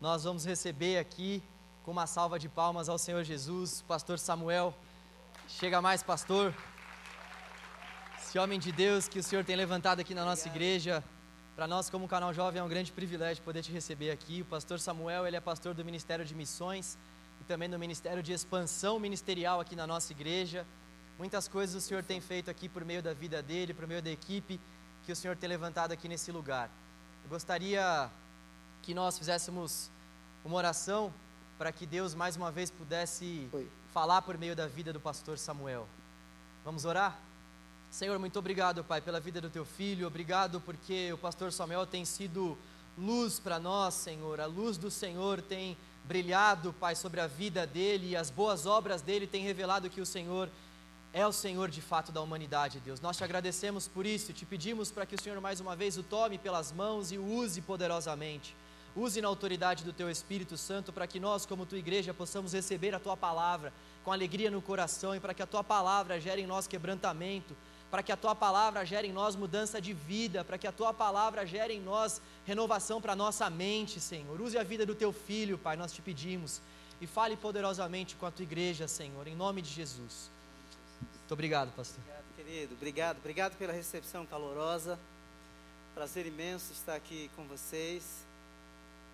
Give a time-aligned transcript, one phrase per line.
[0.00, 1.42] nós vamos receber aqui
[1.82, 4.74] com uma salva de palmas ao Senhor Jesus, pastor Samuel.
[5.46, 6.54] Chega mais, pastor.
[8.18, 11.04] Esse homem de Deus que o Senhor tem levantado aqui na nossa igreja,
[11.54, 14.40] para nós como canal jovem é um grande privilégio poder te receber aqui.
[14.40, 16.96] O pastor Samuel, ele é pastor do Ministério de Missões
[17.38, 20.66] e também do Ministério de Expansão Ministerial aqui na nossa igreja.
[21.18, 24.10] Muitas coisas o Senhor tem feito aqui por meio da vida dele, por meio da
[24.10, 24.58] equipe
[25.02, 26.70] que o Senhor tem levantado aqui nesse lugar.
[27.22, 28.10] Eu gostaria
[28.82, 29.90] que nós fizéssemos
[30.44, 31.12] uma oração
[31.58, 33.68] para que Deus mais uma vez pudesse Oi.
[33.92, 35.86] falar por meio da vida do pastor Samuel.
[36.64, 37.18] Vamos orar?
[37.90, 40.06] Senhor, muito obrigado, Pai, pela vida do teu filho.
[40.06, 42.56] Obrigado porque o pastor Samuel tem sido
[42.96, 44.40] luz para nós, Senhor.
[44.40, 49.02] A luz do Senhor tem brilhado, Pai, sobre a vida dele e as boas obras
[49.02, 50.48] dele têm revelado que o Senhor
[51.12, 53.00] é o Senhor de fato da humanidade, Deus.
[53.00, 55.98] Nós te agradecemos por isso e te pedimos para que o Senhor mais uma vez
[55.98, 58.54] o tome pelas mãos e o use poderosamente.
[58.94, 62.94] Use na autoridade do teu Espírito Santo para que nós, como tua igreja, possamos receber
[62.94, 63.72] a tua palavra
[64.04, 67.56] com alegria no coração e para que a tua palavra gere em nós quebrantamento,
[67.90, 70.92] para que a tua palavra gere em nós mudança de vida, para que a tua
[70.92, 74.40] palavra gere em nós renovação para a nossa mente, Senhor.
[74.40, 76.60] Use a vida do teu filho, Pai, nós te pedimos.
[77.00, 80.30] E fale poderosamente com a tua igreja, Senhor, em nome de Jesus.
[81.00, 81.98] Muito obrigado, pastor.
[82.00, 82.74] Obrigado, querido.
[82.74, 83.16] Obrigado.
[83.18, 84.98] Obrigado pela recepção calorosa.
[85.94, 88.29] Prazer imenso estar aqui com vocês.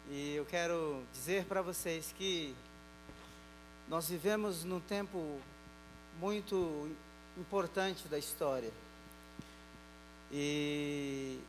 [0.09, 2.55] E eu quero dizer para vocês que
[3.89, 5.41] nós vivemos num tempo
[6.21, 6.89] muito
[7.37, 8.71] importante da história.
[10.31, 11.41] E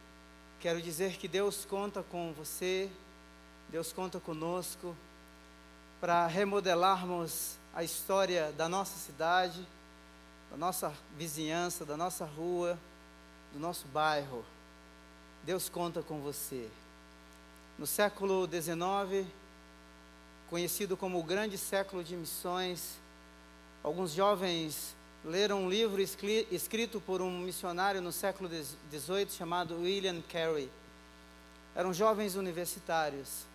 [0.60, 2.90] quero dizer que Deus conta com você,
[3.70, 4.96] Deus conta conosco
[6.02, 9.68] para remodelarmos a história da nossa cidade,
[10.50, 12.76] da nossa vizinhança, da nossa rua,
[13.54, 14.44] do nosso bairro.
[15.44, 16.68] Deus conta com você.
[17.78, 19.28] No século XIX,
[20.50, 22.98] conhecido como o grande século de missões,
[23.84, 30.72] alguns jovens leram um livro escrito por um missionário no século XVIII chamado William Carey.
[31.76, 33.46] Eram jovens universitários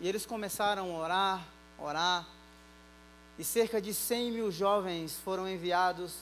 [0.00, 1.46] e eles começaram a orar,
[1.78, 2.26] orar,
[3.38, 6.16] e cerca de 100 mil jovens foram enviados,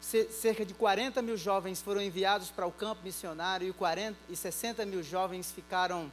[0.00, 4.86] cerca de 40 mil jovens foram enviados para o campo missionário e, 40, e 60
[4.86, 6.10] mil jovens ficaram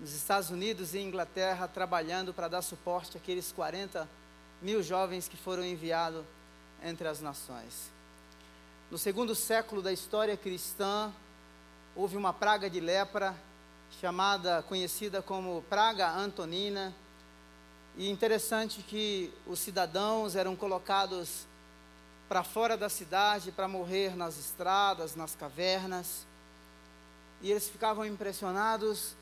[0.00, 4.08] nos Estados Unidos e Inglaterra trabalhando para dar suporte àqueles 40
[4.62, 6.24] mil jovens que foram enviados
[6.82, 7.90] entre as nações.
[8.90, 11.12] No segundo século da história cristã,
[11.96, 13.34] houve uma praga de lepra
[14.00, 16.94] chamada, conhecida como praga antonina.
[17.96, 21.46] E interessante que os cidadãos eram colocados
[22.28, 26.24] para fora da cidade para morrer nas estradas, nas cavernas.
[27.42, 29.16] E eles ficavam impressionados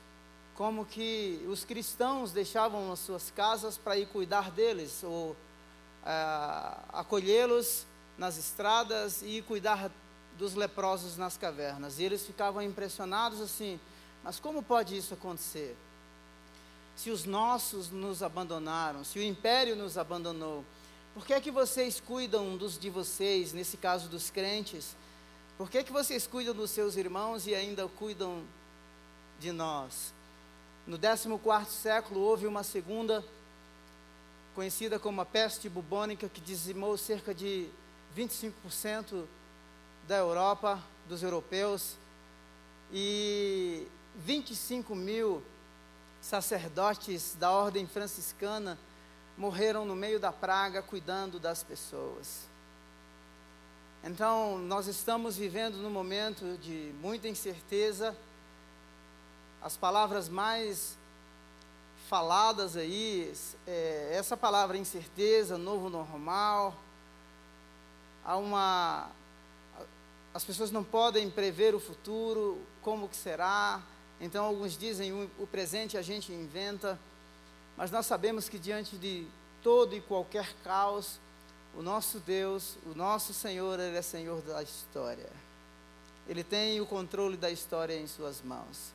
[0.56, 5.36] como que os cristãos deixavam as suas casas para ir cuidar deles ou uh,
[6.92, 7.84] acolhê-los
[8.16, 9.90] nas estradas e cuidar
[10.38, 11.98] dos leprosos nas cavernas.
[11.98, 13.78] E eles ficavam impressionados assim:
[14.24, 15.76] mas como pode isso acontecer?
[16.96, 20.64] Se os nossos nos abandonaram, se o império nos abandonou,
[21.12, 24.96] por que é que vocês cuidam dos de vocês, nesse caso dos crentes?
[25.58, 28.42] Por que é que vocês cuidam dos seus irmãos e ainda cuidam
[29.38, 30.15] de nós?
[30.86, 31.28] No 14
[31.68, 33.24] século houve uma segunda
[34.54, 37.68] conhecida como a peste bubônica, que dizimou cerca de
[38.16, 39.24] 25%
[40.06, 41.96] da Europa, dos europeus,
[42.92, 45.42] e 25 mil
[46.22, 48.78] sacerdotes da ordem franciscana
[49.36, 52.46] morreram no meio da praga cuidando das pessoas.
[54.04, 58.16] Então, nós estamos vivendo num momento de muita incerteza.
[59.66, 60.96] As palavras mais
[62.08, 63.34] faladas aí,
[63.66, 66.72] é, essa palavra incerteza, novo normal,
[68.24, 69.10] há uma
[70.32, 73.82] as pessoas não podem prever o futuro, como que será.
[74.20, 76.96] Então alguns dizem o, presente a gente inventa,
[77.76, 79.26] mas nós sabemos que diante de
[79.64, 81.18] todo e qualquer caos,
[81.74, 85.28] o nosso Deus, o nosso Senhor, ele é Senhor da história.
[86.28, 88.94] Ele tem o controle da história em suas mãos.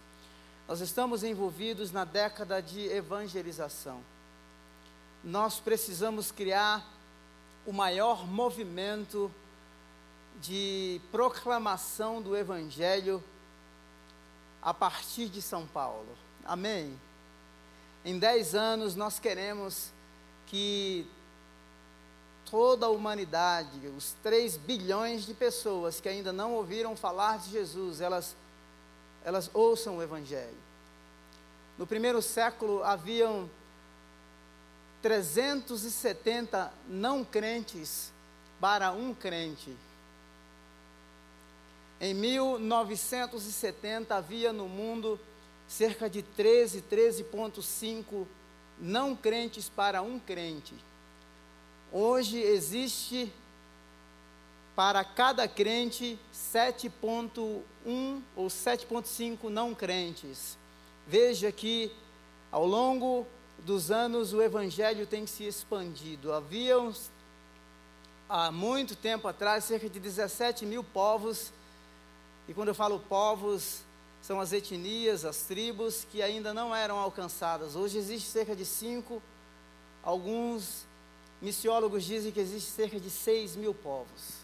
[0.68, 4.02] Nós estamos envolvidos na década de evangelização.
[5.24, 6.86] Nós precisamos criar
[7.66, 9.31] o maior movimento
[10.40, 13.24] de proclamação do Evangelho
[14.62, 16.18] a partir de São Paulo.
[16.44, 17.00] Amém?
[18.04, 19.92] Em dez anos nós queremos
[20.48, 21.08] que
[22.50, 28.02] toda a humanidade, os 3 bilhões de pessoas que ainda não ouviram falar de Jesus,
[28.02, 28.36] elas
[29.23, 30.57] elas ouçam o Evangelho.
[31.77, 33.50] No primeiro século haviam
[35.01, 38.12] 370 não crentes
[38.59, 39.75] para um crente.
[42.00, 45.19] Em 1970 havia no mundo
[45.67, 48.27] cerca de 13, 13,5
[48.79, 50.74] não crentes para um crente.
[51.91, 53.31] Hoje existe
[54.81, 57.62] para cada crente 7.1
[58.36, 60.57] ou 7.5 não crentes.
[61.06, 61.92] Veja que
[62.51, 63.28] ao longo
[63.60, 66.33] dos anos o evangelho tem se expandido.
[66.33, 66.78] Havia
[68.28, 71.54] há muito tempo atrás cerca de 17 mil povos,
[72.48, 73.81] e quando eu falo povos,
[74.19, 77.75] são as etnias, as tribos que ainda não eram alcançadas.
[77.75, 79.22] Hoje existe cerca de cinco,
[80.01, 80.88] alguns
[81.39, 84.40] missiólogos dizem que existe cerca de 6 mil povos.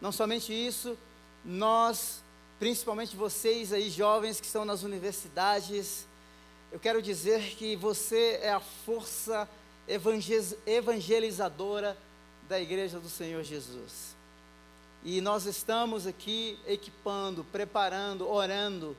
[0.00, 0.96] Não somente isso,
[1.44, 2.22] nós,
[2.58, 6.06] principalmente vocês aí jovens que estão nas universidades,
[6.70, 9.48] eu quero dizer que você é a força
[10.66, 11.96] evangelizadora
[12.48, 14.16] da igreja do Senhor Jesus.
[15.04, 18.96] E nós estamos aqui equipando, preparando, orando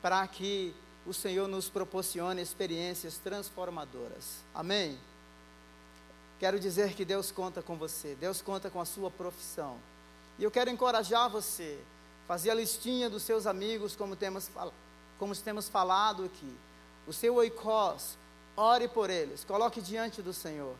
[0.00, 0.74] para que
[1.06, 4.44] o Senhor nos proporcione experiências transformadoras.
[4.54, 4.98] Amém?
[6.38, 9.78] Quero dizer que Deus conta com você, Deus conta com a sua profissão.
[10.38, 11.78] E eu quero encorajar você,
[12.26, 14.50] fazer a listinha dos seus amigos, como temos,
[15.18, 16.52] como temos falado aqui.
[17.06, 18.16] O seu oikos,
[18.56, 20.74] ore por eles, coloque diante do Senhor.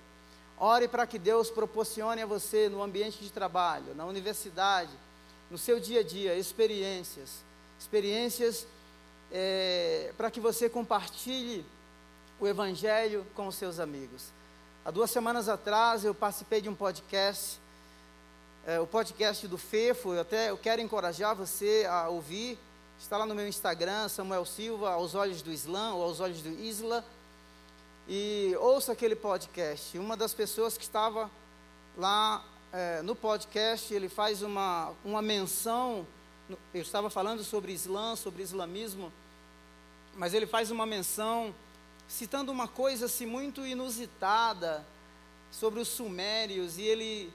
[0.58, 4.92] Ore para que Deus proporcione a você no ambiente de trabalho, na universidade,
[5.50, 7.44] no seu dia a dia, experiências.
[7.78, 8.66] Experiências
[9.30, 11.64] é, para que você compartilhe
[12.40, 14.26] o Evangelho com os seus amigos.
[14.84, 17.58] Há duas semanas atrás eu participei de um podcast
[18.66, 22.58] é, o podcast do FEFO, eu até eu quero encorajar você a ouvir.
[22.98, 26.48] Está lá no meu Instagram, Samuel Silva, aos olhos do Islã, ou aos olhos do
[26.48, 27.04] Isla.
[28.08, 29.98] E ouça aquele podcast.
[29.98, 31.30] Uma das pessoas que estava
[31.94, 36.06] lá é, no podcast, ele faz uma, uma menção.
[36.72, 39.12] Eu estava falando sobre Islã, sobre islamismo,
[40.14, 41.54] mas ele faz uma menção
[42.08, 44.86] citando uma coisa assim muito inusitada
[45.50, 47.32] sobre os sumérios, e ele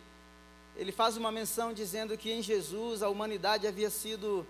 [0.80, 4.48] ele faz uma menção dizendo que em Jesus a humanidade havia sido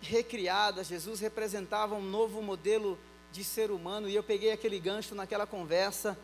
[0.00, 2.98] recriada, Jesus representava um novo modelo
[3.30, 6.18] de ser humano, e eu peguei aquele gancho naquela conversa,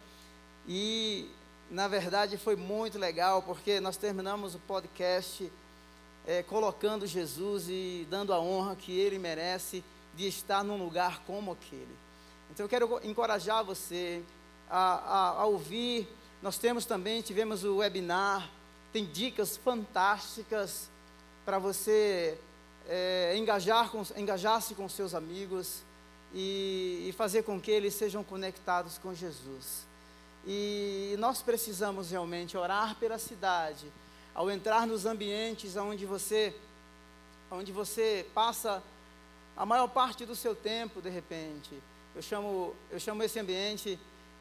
[0.66, 1.30] e
[1.70, 5.48] na verdade foi muito legal, porque nós terminamos o podcast
[6.26, 9.84] é, colocando Jesus e dando a honra que ele merece
[10.16, 11.96] de estar num lugar como aquele.
[12.50, 14.20] Então eu quero encorajar você
[14.68, 16.08] a, a, a ouvir.
[16.42, 18.50] Nós temos também, tivemos o webinar
[18.94, 20.88] tem dicas fantásticas
[21.44, 22.38] para você
[22.88, 25.82] é, engajar com, engajar-se com seus amigos
[26.32, 29.84] e, e fazer com que eles sejam conectados com Jesus.
[30.46, 33.90] E nós precisamos realmente orar pela cidade,
[34.32, 36.54] ao entrar nos ambientes onde você,
[37.50, 38.80] onde você passa
[39.56, 41.82] a maior parte do seu tempo, de repente.
[42.14, 43.98] Eu chamo, eu chamo esse ambiente,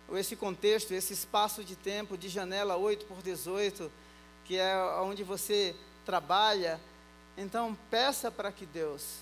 [0.07, 3.91] ou esse contexto, esse espaço de tempo de janela 8 por 18,
[4.45, 5.75] que é onde você
[6.05, 6.79] trabalha.
[7.37, 9.19] Então, peça para que Deus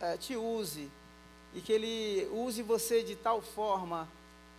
[0.00, 0.90] é, te use
[1.54, 4.08] e que Ele use você de tal forma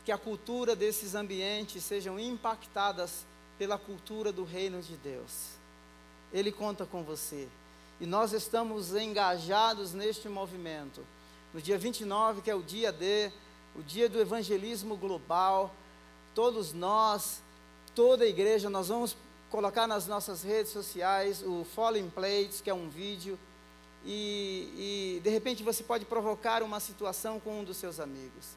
[0.04, 3.26] que a cultura desses ambientes sejam impactadas
[3.58, 5.58] pela cultura do reino de Deus.
[6.32, 7.48] Ele conta com você.
[8.00, 11.06] E nós estamos engajados neste movimento.
[11.54, 13.32] No dia 29, que é o dia D,
[13.76, 15.74] o dia do evangelismo global,
[16.34, 17.42] todos nós,
[17.96, 19.18] toda a igreja, nós vamos
[19.50, 23.40] colocar nas nossas redes sociais o Falling Plates, que é um vídeo,
[24.06, 28.56] e, e de repente você pode provocar uma situação com um dos seus amigos.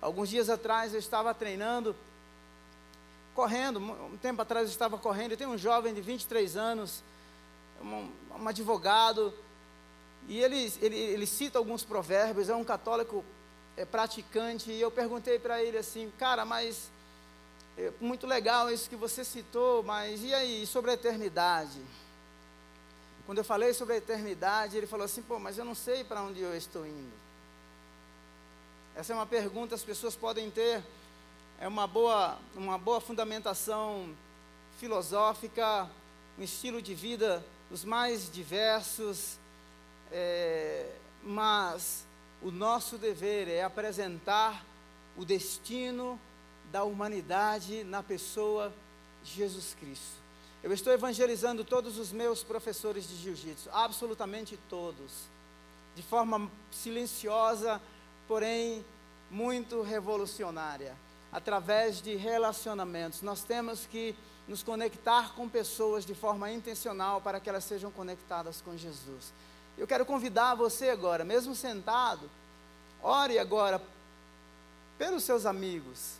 [0.00, 1.94] Alguns dias atrás eu estava treinando,
[3.34, 7.02] correndo, um tempo atrás eu estava correndo, e tem um jovem de 23 anos,
[7.82, 9.32] um, um advogado,
[10.28, 13.24] e ele, ele, ele cita alguns provérbios, é um católico
[13.76, 16.90] é, praticante, e eu perguntei para ele assim, cara, mas
[17.76, 21.80] é muito legal isso que você citou, mas e aí, sobre a eternidade?
[23.26, 26.22] Quando eu falei sobre a eternidade, ele falou assim: pô, mas eu não sei para
[26.22, 27.12] onde eu estou indo.
[28.94, 30.82] Essa é uma pergunta, as pessoas podem ter
[31.58, 34.14] é uma boa, uma boa fundamentação
[34.78, 35.88] filosófica,
[36.38, 39.38] um estilo de vida os mais diversos,
[40.10, 40.90] é,
[41.22, 42.04] mas
[42.42, 44.64] o nosso dever é apresentar
[45.16, 46.18] o destino
[46.70, 48.72] da humanidade na pessoa
[49.22, 50.20] de Jesus Cristo.
[50.62, 55.10] Eu estou evangelizando todos os meus professores de jiu-jitsu, absolutamente todos,
[55.96, 57.80] de forma silenciosa,
[58.28, 58.84] porém
[59.30, 60.94] muito revolucionária.
[61.32, 64.14] Através de relacionamentos, nós temos que
[64.46, 69.32] nos conectar com pessoas de forma intencional para que elas sejam conectadas com Jesus.
[69.78, 72.28] Eu quero convidar você agora, mesmo sentado,
[73.02, 73.80] ore agora
[74.98, 76.19] pelos seus amigos,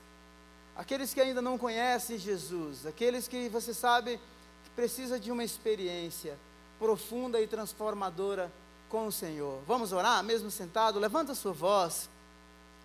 [0.77, 4.21] aqueles que ainda não conhecem Jesus, aqueles que você sabe
[4.65, 6.39] que precisa de uma experiência
[6.79, 8.51] profunda e transformadora
[8.89, 9.63] com o Senhor.
[9.67, 10.99] Vamos orar, mesmo sentado?
[10.99, 12.09] Levanta a sua voz.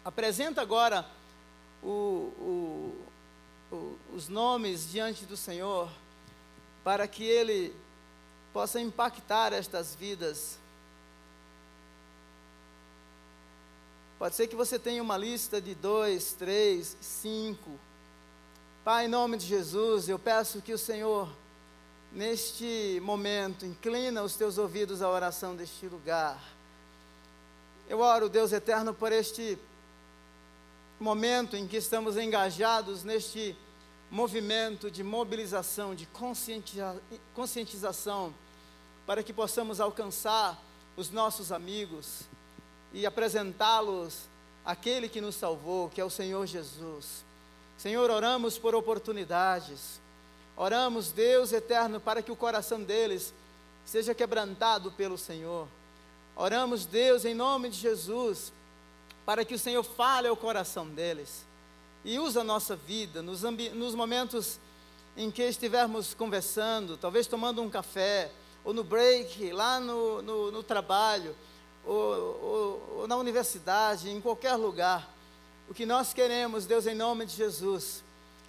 [0.04, 1.06] Apresenta agora
[1.82, 3.06] o, o,
[3.72, 5.90] o, os nomes diante do Senhor,
[6.84, 7.76] para que Ele
[8.54, 10.60] possa impactar estas vidas.
[14.18, 17.78] Pode ser que você tenha uma lista de dois, três, cinco.
[18.84, 21.30] Pai, em nome de Jesus, eu peço que o Senhor,
[22.14, 26.42] neste momento, inclina os teus ouvidos à oração deste lugar.
[27.90, 29.60] Eu oro, Deus eterno, por este
[30.98, 33.54] momento em que estamos engajados neste
[34.10, 37.02] movimento de mobilização, de conscientiza
[37.34, 38.34] conscientização,
[39.06, 40.58] para que possamos alcançar
[40.96, 42.22] os nossos amigos
[42.96, 44.22] e apresentá-los
[44.66, 47.26] àquele que nos salvou, que é o Senhor Jesus.
[47.78, 50.00] Senhor, oramos por oportunidades,
[50.56, 53.34] oramos, Deus eterno, para que o coração deles
[53.86, 55.68] seja quebrantado pelo Senhor.
[56.38, 58.54] Oramos, Deus, em nome de Jesus,
[59.26, 61.46] para que o Senhor fale ao coração deles
[62.06, 64.58] e use a nossa vida nos, nos momentos
[65.18, 68.32] em que estivermos conversando, talvez tomando um café,
[68.64, 71.36] ou no break, lá no, no, no trabalho,
[71.86, 75.10] ou, ou, ou na universidade, em qualquer lugar.
[75.70, 78.04] O que nós queremos, Deus, em nome de Jesus,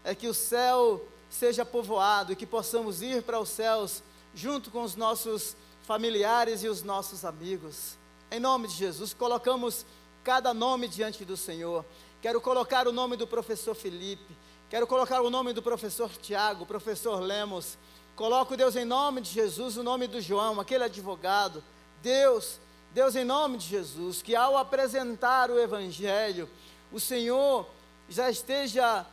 [0.04, 4.02] é que o céu seja povoado e que possamos ir para os céus
[4.34, 7.96] junto com os nossos familiares e os nossos amigos.
[8.30, 9.86] Em nome de Jesus, colocamos
[10.22, 11.84] cada nome diante do Senhor.
[12.20, 14.36] Quero colocar o nome do professor Felipe,
[14.68, 17.78] quero colocar o nome do professor Tiago, professor Lemos.
[18.16, 21.62] Coloco, Deus, em nome de Jesus, o nome do João, aquele advogado.
[22.02, 22.58] Deus,
[22.96, 26.48] Deus, em nome de Jesus, que ao apresentar o Evangelho,
[26.90, 27.68] o Senhor
[28.08, 29.04] já esteja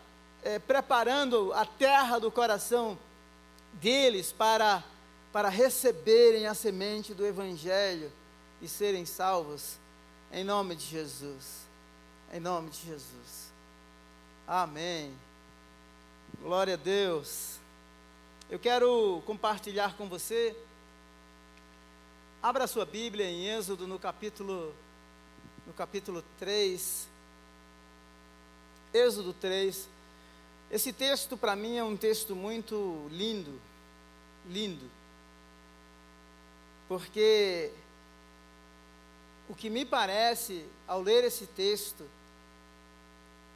[0.41, 2.97] é, preparando a terra do coração
[3.73, 4.81] deles para,
[5.33, 8.09] para receberem a semente do Evangelho
[8.61, 9.77] e serem salvos.
[10.31, 11.67] Em nome de Jesus.
[12.31, 13.51] Em nome de Jesus.
[14.47, 15.13] Amém.
[16.41, 17.57] Glória a Deus.
[18.49, 20.55] Eu quero compartilhar com você.
[22.43, 24.75] Abra sua Bíblia em Êxodo no capítulo
[25.65, 27.07] no capítulo 3.
[28.93, 29.87] Êxodo 3.
[30.69, 33.61] Esse texto para mim é um texto muito lindo,
[34.45, 34.91] lindo.
[36.89, 37.71] Porque
[39.47, 42.05] o que me parece ao ler esse texto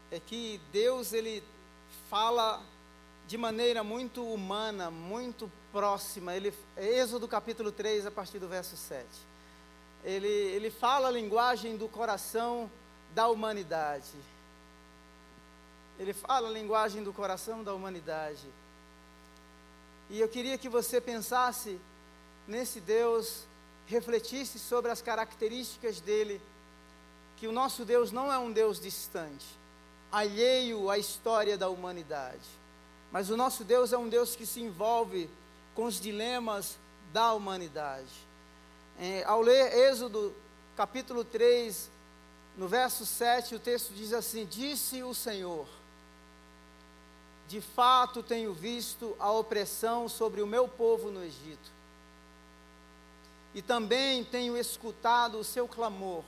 [0.10, 1.44] é que Deus ele
[2.10, 2.64] fala
[3.28, 6.36] de maneira muito humana, muito próxima.
[6.36, 9.06] Ele, Êxodo capítulo 3, a partir do verso 7.
[10.04, 12.68] Ele, ele fala a linguagem do coração
[13.14, 14.16] da humanidade.
[16.00, 18.48] Ele fala a linguagem do coração da humanidade.
[20.10, 21.80] E eu queria que você pensasse
[22.48, 23.44] nesse Deus
[23.86, 26.42] refletisse sobre as características dele,
[27.38, 29.46] que o nosso Deus não é um Deus distante,
[30.12, 32.50] alheio à história da humanidade,
[33.12, 35.30] mas o nosso Deus é um Deus que se envolve
[35.78, 36.76] com os dilemas
[37.14, 38.10] da humanidade.
[39.00, 40.34] É, ao ler Êxodo
[40.76, 41.92] capítulo 3,
[42.58, 45.68] no verso 7, o texto diz assim: Disse o Senhor,
[47.48, 51.72] de fato tenho visto a opressão sobre o meu povo no Egito
[53.54, 56.24] e também tenho escutado o seu clamor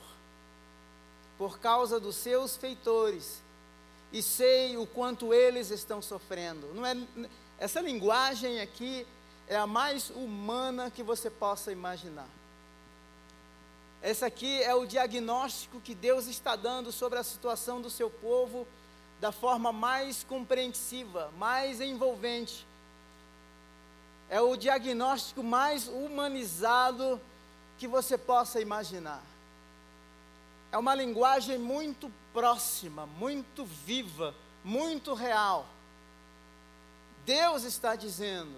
[1.36, 3.42] por causa dos seus feitores
[4.12, 6.72] e sei o quanto eles estão sofrendo.
[6.72, 6.96] Não é
[7.58, 9.04] essa linguagem aqui
[9.50, 12.28] é a mais humana que você possa imaginar.
[14.00, 18.66] Essa aqui é o diagnóstico que Deus está dando sobre a situação do seu povo
[19.20, 22.64] da forma mais compreensiva, mais envolvente
[24.30, 27.20] é o diagnóstico mais humanizado
[27.76, 29.20] que você possa imaginar.
[30.70, 34.32] É uma linguagem muito próxima, muito viva,
[34.64, 35.66] muito real.
[37.26, 38.54] Deus está dizendo: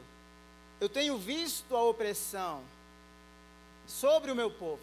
[0.83, 2.61] Eu tenho visto a opressão
[3.87, 4.83] sobre o meu povo,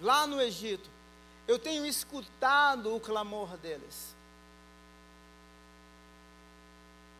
[0.00, 0.90] lá no Egito.
[1.46, 4.12] Eu tenho escutado o clamor deles.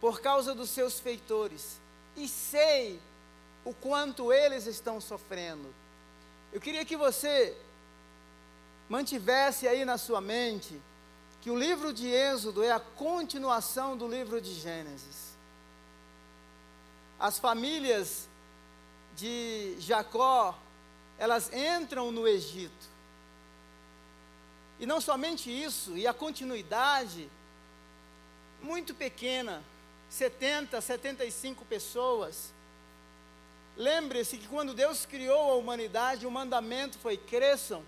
[0.00, 1.78] por causa dos seus feitores,
[2.16, 3.00] e sei
[3.64, 5.72] o quanto eles estão sofrendo.
[6.52, 7.56] Eu queria que você
[8.88, 10.76] mantivesse aí na sua mente
[11.40, 15.31] que o livro de Êxodo é a continuação do livro de Gênesis.
[17.22, 18.28] As famílias
[19.14, 20.58] de Jacó,
[21.16, 22.90] elas entram no Egito.
[24.80, 27.30] E não somente isso, e a continuidade,
[28.60, 29.62] muito pequena,
[30.10, 32.52] 70, 75 pessoas.
[33.76, 37.84] Lembre-se que quando Deus criou a humanidade, o mandamento foi: cresçam,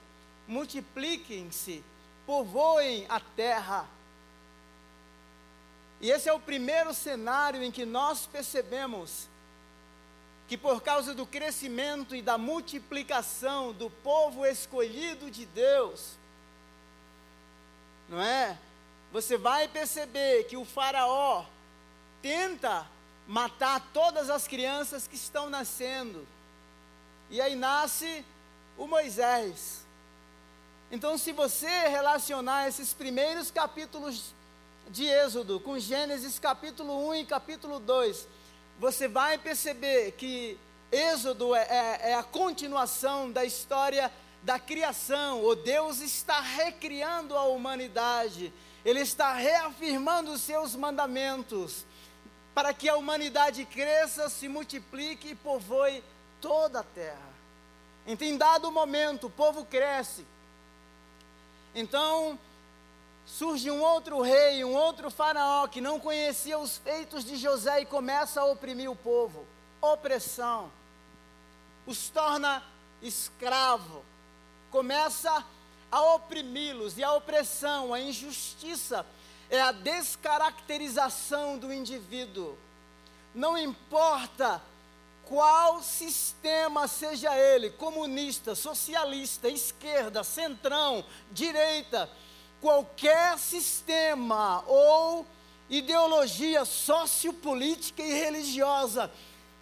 [0.46, 1.82] multipliquem-se,
[2.24, 3.88] povoem a terra.
[6.00, 9.28] E esse é o primeiro cenário em que nós percebemos
[10.46, 16.16] que, por causa do crescimento e da multiplicação do povo escolhido de Deus,
[18.08, 18.58] não é?
[19.12, 21.46] Você vai perceber que o Faraó
[22.20, 22.86] tenta
[23.26, 26.26] matar todas as crianças que estão nascendo.
[27.30, 28.24] E aí nasce
[28.76, 29.84] o Moisés.
[30.90, 34.34] Então, se você relacionar esses primeiros capítulos
[34.88, 38.28] de Êxodo com Gênesis capítulo 1 e capítulo 2,
[38.78, 40.58] você vai perceber que
[40.92, 44.12] Êxodo é, é, é a continuação da história
[44.42, 45.42] da criação.
[45.44, 48.52] O Deus está recriando a humanidade,
[48.84, 51.84] Ele está reafirmando os seus mandamentos
[52.54, 56.04] para que a humanidade cresça, se multiplique e povoe
[56.40, 57.34] toda a terra.
[58.06, 60.24] Então, em dado momento, o povo cresce,
[61.74, 62.38] então,
[63.26, 67.86] surge um outro rei, um outro faraó que não conhecia os feitos de José e
[67.86, 69.46] começa a oprimir o povo.
[69.80, 70.70] Opressão.
[71.86, 72.62] Os torna
[73.02, 74.04] escravo.
[74.70, 75.44] Começa
[75.90, 76.98] a oprimi-los.
[76.98, 79.06] E a opressão, a injustiça,
[79.50, 82.58] é a descaracterização do indivíduo.
[83.34, 84.60] Não importa
[85.26, 92.10] qual sistema seja ele, comunista, socialista, esquerda, centrão, direita,
[92.64, 95.26] qualquer sistema ou
[95.68, 99.10] ideologia sociopolítica e religiosa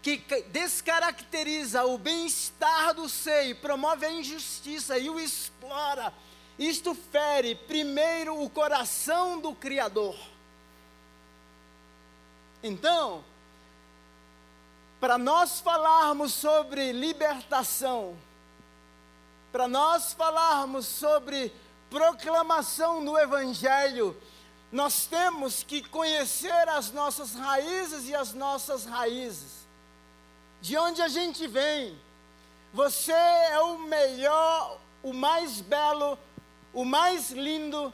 [0.00, 0.18] que
[0.53, 6.14] descaracteriza o bem-estar do ser, promove a injustiça e o explora,
[6.57, 10.16] isto fere primeiro o coração do Criador.
[12.62, 13.24] Então,
[15.00, 18.16] para nós falarmos sobre libertação,
[19.50, 21.53] para nós falarmos sobre
[21.92, 24.16] proclamação do Evangelho,
[24.72, 29.66] nós temos que conhecer as nossas raízes e as nossas raízes.
[30.62, 32.00] De onde a gente vem.
[32.72, 36.18] Você é o melhor, o mais belo,
[36.72, 37.92] o mais lindo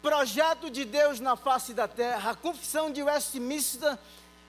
[0.00, 2.30] projeto de Deus na face da terra.
[2.30, 3.98] A confissão de Westminster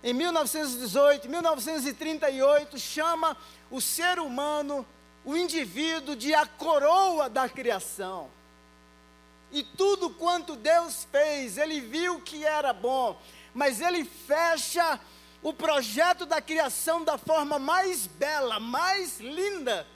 [0.03, 3.35] em 1918, 1938, chama
[3.71, 4.85] o ser humano,
[5.25, 8.29] o indivíduo, de a coroa da criação.
[9.51, 13.19] E tudo quanto Deus fez, Ele viu que era bom,
[13.53, 14.99] mas Ele fecha
[15.43, 19.87] o projeto da criação da forma mais bela, mais linda,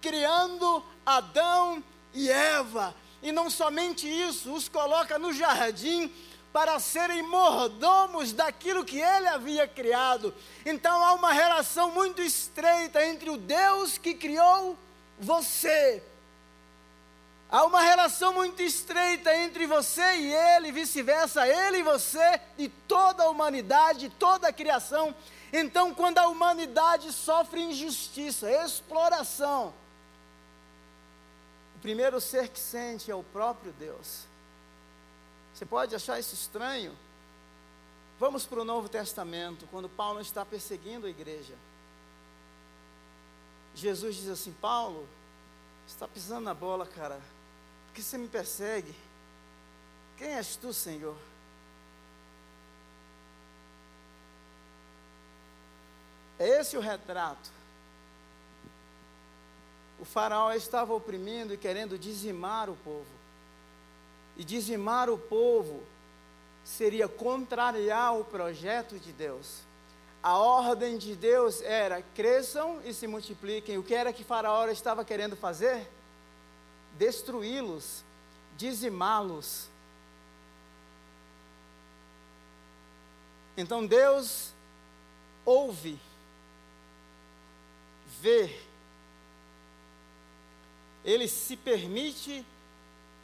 [0.00, 2.94] criando Adão e Eva.
[3.22, 6.12] E não somente isso, os coloca no jardim
[6.52, 10.34] para serem mordomos daquilo que ele havia criado.
[10.64, 14.76] Então há uma relação muito estreita entre o Deus que criou
[15.18, 16.02] você.
[17.48, 23.22] Há uma relação muito estreita entre você e ele, vice-versa, ele e você, e toda
[23.22, 25.14] a humanidade, toda a criação.
[25.52, 29.72] Então, quando a humanidade sofre injustiça, exploração,
[31.76, 34.24] o primeiro ser que sente é o próprio Deus.
[35.54, 36.96] Você pode achar isso estranho?
[38.18, 41.54] Vamos para o Novo Testamento, quando Paulo está perseguindo a igreja.
[43.74, 45.06] Jesus diz assim: Paulo,
[45.86, 47.20] está pisando na bola, cara.
[47.96, 48.94] Que você me persegue?
[50.18, 51.16] Quem és tu, Senhor?
[56.38, 57.50] É esse o retrato.
[59.98, 63.06] O faraó estava oprimindo e querendo dizimar o povo
[64.36, 65.82] e dizimar o povo
[66.66, 69.60] seria contrariar o projeto de Deus.
[70.22, 73.78] A ordem de Deus era: cresçam e se multipliquem.
[73.78, 75.95] O que era que Faraó estava querendo fazer?
[76.98, 78.04] Destruí-los,
[78.56, 79.68] dizimá-los.
[83.56, 84.52] Então Deus
[85.44, 85.98] ouve,
[88.20, 88.60] vê,
[91.04, 92.44] Ele se permite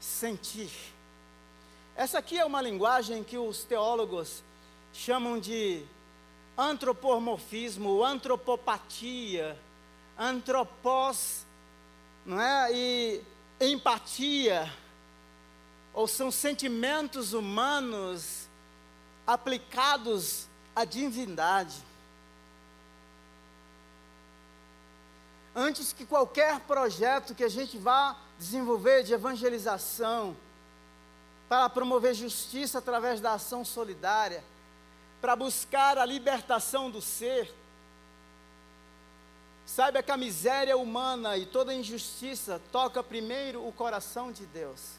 [0.00, 0.70] sentir.
[1.94, 4.42] Essa aqui é uma linguagem que os teólogos
[4.92, 5.84] chamam de
[6.56, 9.58] antropomorfismo, antropopatia,
[10.18, 11.44] antropós,
[12.24, 12.72] não é?
[12.72, 13.22] E
[13.68, 14.72] empatia,
[15.94, 18.48] ou são sentimentos humanos
[19.26, 21.82] aplicados à divindade.
[25.54, 30.34] Antes que qualquer projeto que a gente vá desenvolver de evangelização,
[31.48, 34.42] para promover justiça através da ação solidária,
[35.20, 37.54] para buscar a libertação do ser,
[39.74, 44.98] Saiba que a miséria humana e toda injustiça toca primeiro o coração de Deus.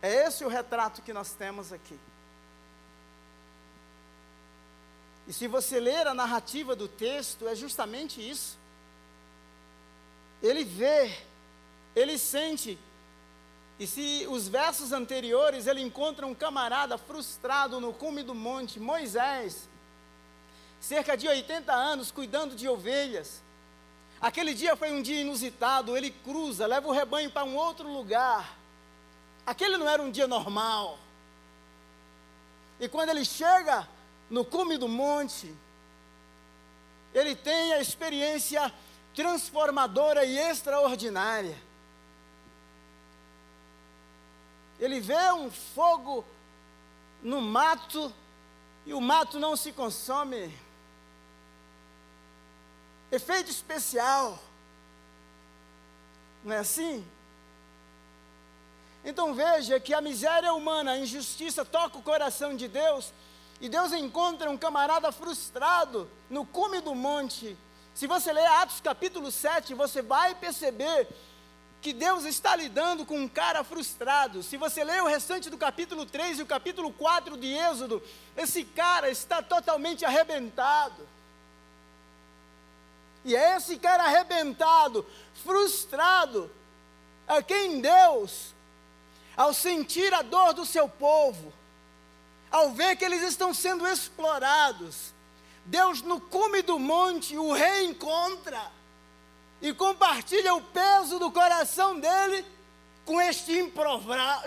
[0.00, 1.98] É esse o retrato que nós temos aqui.
[5.26, 8.56] E se você ler a narrativa do texto, é justamente isso.
[10.40, 11.18] Ele vê,
[11.96, 12.78] ele sente.
[13.76, 19.68] E se os versos anteriores ele encontra um camarada frustrado no cume do monte, Moisés,
[20.80, 23.42] cerca de 80 anos cuidando de ovelhas.
[24.20, 28.56] Aquele dia foi um dia inusitado, ele cruza, leva o rebanho para um outro lugar.
[29.46, 30.98] Aquele não era um dia normal.
[32.80, 33.88] E quando ele chega
[34.28, 35.54] no cume do monte,
[37.14, 38.72] ele tem a experiência
[39.14, 41.56] transformadora e extraordinária.
[44.78, 46.24] Ele vê um fogo
[47.22, 48.12] no mato
[48.84, 50.54] e o mato não se consome.
[53.10, 54.38] Efeito especial.
[56.44, 57.04] Não é assim?
[59.04, 63.12] Então veja que a miséria humana, a injustiça toca o coração de Deus,
[63.60, 67.56] e Deus encontra um camarada frustrado no cume do monte.
[67.94, 71.08] Se você ler Atos capítulo 7, você vai perceber
[71.80, 74.42] que Deus está lidando com um cara frustrado.
[74.42, 78.02] Se você ler o restante do capítulo 3 e o capítulo 4 de Êxodo,
[78.36, 81.06] esse cara está totalmente arrebentado.
[83.26, 85.04] E é esse cara arrebentado,
[85.42, 86.48] frustrado,
[87.26, 88.54] a quem Deus,
[89.36, 91.52] ao sentir a dor do seu povo,
[92.52, 95.12] ao ver que eles estão sendo explorados,
[95.64, 98.70] Deus no cume do monte o reencontra
[99.60, 102.46] e compartilha o peso do coração dele
[103.04, 103.58] com este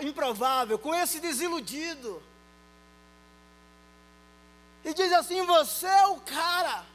[0.00, 2.22] improvável, com esse desiludido.
[4.82, 6.89] E diz assim: Você é o cara.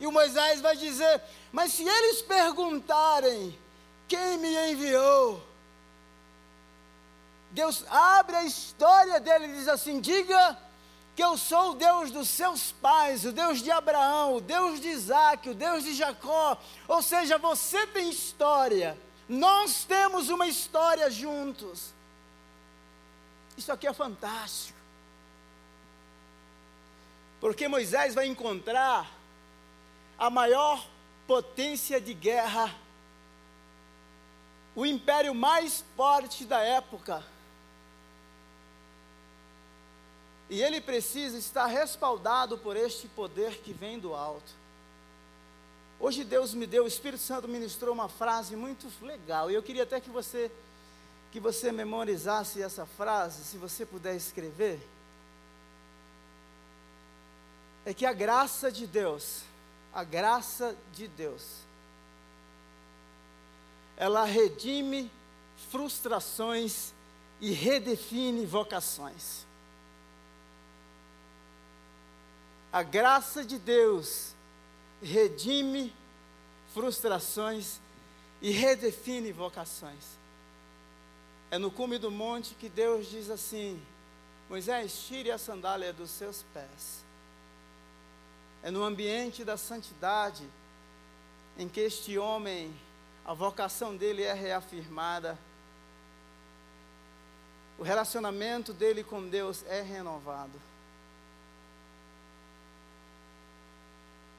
[0.00, 3.56] E o Moisés vai dizer: Mas se eles perguntarem
[4.08, 5.46] quem me enviou,
[7.50, 10.58] Deus abre a história dele e diz assim: Diga
[11.14, 14.88] que eu sou o Deus dos seus pais, o Deus de Abraão, o Deus de
[14.88, 16.56] Isaac, o Deus de Jacó.
[16.88, 18.96] Ou seja, você tem história,
[19.28, 21.92] nós temos uma história juntos.
[23.54, 24.78] Isso aqui é fantástico.
[27.38, 29.19] Porque Moisés vai encontrar
[30.20, 30.86] a maior
[31.26, 32.74] potência de guerra,
[34.76, 37.24] o império mais forte da época.
[40.50, 44.52] E ele precisa estar respaldado por este poder que vem do alto.
[45.98, 49.84] Hoje Deus me deu, o Espírito Santo ministrou uma frase muito legal, e eu queria
[49.84, 50.50] até que você
[51.32, 54.80] que você memorizasse essa frase, se você puder escrever.
[57.86, 59.44] É que a graça de Deus
[59.92, 61.42] a graça de Deus,
[63.96, 65.10] ela redime
[65.70, 66.92] frustrações
[67.40, 69.44] e redefine vocações.
[72.72, 74.34] A graça de Deus
[75.02, 75.92] redime
[76.72, 77.80] frustrações
[78.40, 80.18] e redefine vocações.
[81.50, 83.82] É no cume do monte que Deus diz assim:
[84.48, 87.09] Moisés, tire a sandália dos seus pés
[88.62, 90.48] é no ambiente da santidade
[91.58, 92.74] em que este homem,
[93.24, 95.38] a vocação dele é reafirmada,
[97.78, 100.52] o relacionamento dele com Deus é renovado.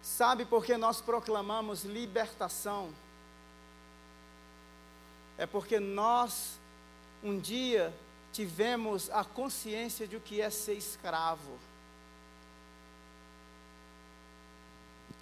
[0.04, 2.94] Sabe por que nós proclamamos libertação?
[5.38, 6.60] É porque nós,
[7.24, 7.94] um dia,
[8.32, 11.58] tivemos a consciência de o que é ser escravo.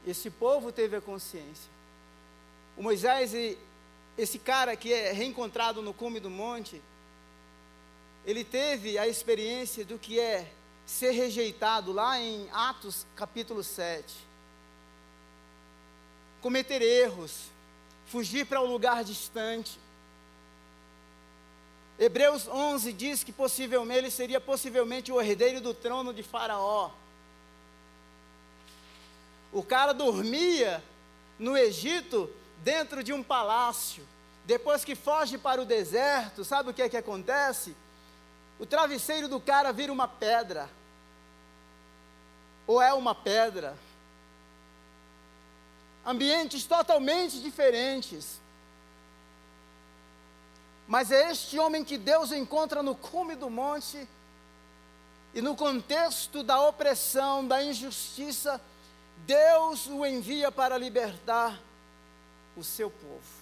[0.05, 1.69] Esse povo teve a consciência.
[2.77, 3.33] O Moisés,
[4.17, 6.81] esse cara que é reencontrado no cume do monte,
[8.25, 10.51] ele teve a experiência do que é
[10.85, 14.15] ser rejeitado lá em Atos capítulo 7.
[16.41, 17.47] Cometer erros,
[18.07, 19.77] fugir para um lugar distante.
[21.99, 26.91] Hebreus 11 diz que possivelmente ele seria possivelmente o herdeiro do trono de Faraó.
[29.51, 30.83] O cara dormia
[31.37, 32.29] no Egito
[32.63, 34.05] dentro de um palácio,
[34.45, 37.75] depois que foge para o deserto, sabe o que é que acontece?
[38.59, 40.69] O travesseiro do cara vira uma pedra.
[42.67, 43.77] Ou é uma pedra.
[46.05, 48.39] Ambientes totalmente diferentes.
[50.87, 54.07] Mas é este homem que Deus encontra no cume do monte
[55.33, 58.59] e no contexto da opressão, da injustiça,
[59.25, 61.59] Deus o envia para libertar
[62.55, 63.39] o seu povo.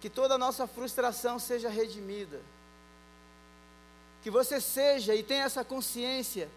[0.00, 2.40] Que toda a nossa frustração seja redimida.
[4.22, 6.48] Que você seja e tenha essa consciência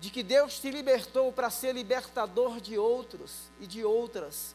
[0.00, 4.54] de que Deus te libertou para ser libertador de outros e de outras.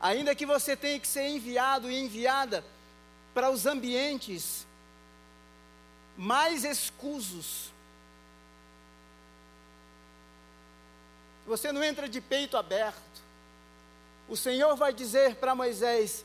[0.00, 2.64] Ainda que você tenha que ser enviado e enviada
[3.34, 4.65] para os ambientes
[6.16, 7.70] mais escusos.
[11.46, 13.22] Você não entra de peito aberto.
[14.28, 16.24] O Senhor vai dizer para Moisés: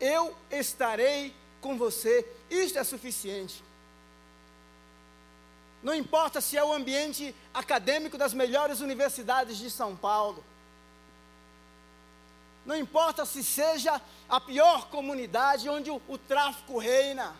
[0.00, 2.26] Eu estarei com você.
[2.50, 3.62] Isto é suficiente.
[5.82, 10.44] Não importa se é o ambiente acadêmico das melhores universidades de São Paulo.
[12.64, 17.34] Não importa se seja a pior comunidade onde o, o tráfico reina.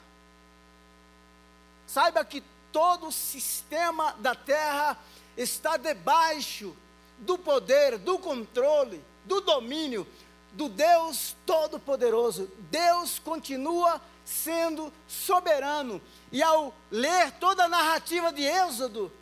[1.92, 4.96] Saiba que todo o sistema da terra
[5.36, 6.74] está debaixo
[7.18, 10.06] do poder, do controle, do domínio
[10.52, 12.50] do Deus Todo-Poderoso.
[12.70, 16.00] Deus continua sendo soberano.
[16.32, 19.12] E ao ler toda a narrativa de Êxodo,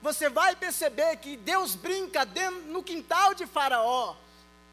[0.00, 4.16] você vai perceber que Deus brinca dentro, no quintal de Faraó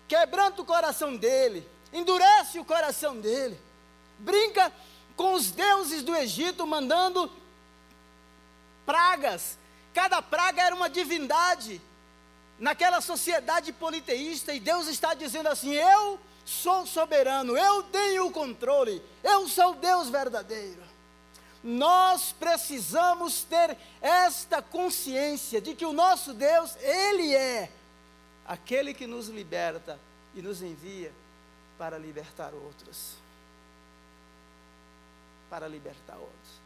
[0.08, 3.60] quebranta o coração dele, endurece o coração dele,
[4.20, 4.72] brinca
[5.16, 7.32] com os deuses do Egito, mandando
[8.86, 9.58] pragas.
[9.94, 11.82] Cada praga era uma divindade
[12.60, 19.02] naquela sociedade politeísta, e Deus está dizendo assim: Eu sou soberano, eu tenho o controle,
[19.24, 20.84] eu sou Deus verdadeiro.
[21.64, 27.72] Nós precisamos ter esta consciência de que o nosso Deus, Ele é
[28.46, 30.00] aquele que nos liberta
[30.36, 31.12] e nos envia
[31.78, 33.25] para libertar outros.
[35.50, 36.66] Para libertar outros.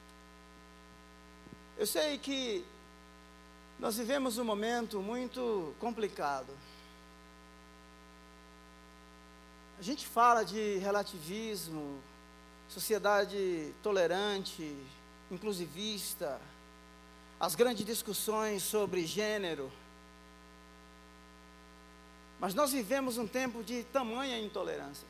[1.78, 2.66] Eu sei que
[3.80, 6.50] nós vivemos um momento muito complicado.
[9.80, 12.02] A gente fala de relativismo,
[12.68, 14.76] sociedade tolerante,
[15.32, 16.40] inclusivista,
[17.40, 19.72] as grandes discussões sobre gênero,
[22.40, 25.08] mas nós vivemos um tempo de tamanha intolerância.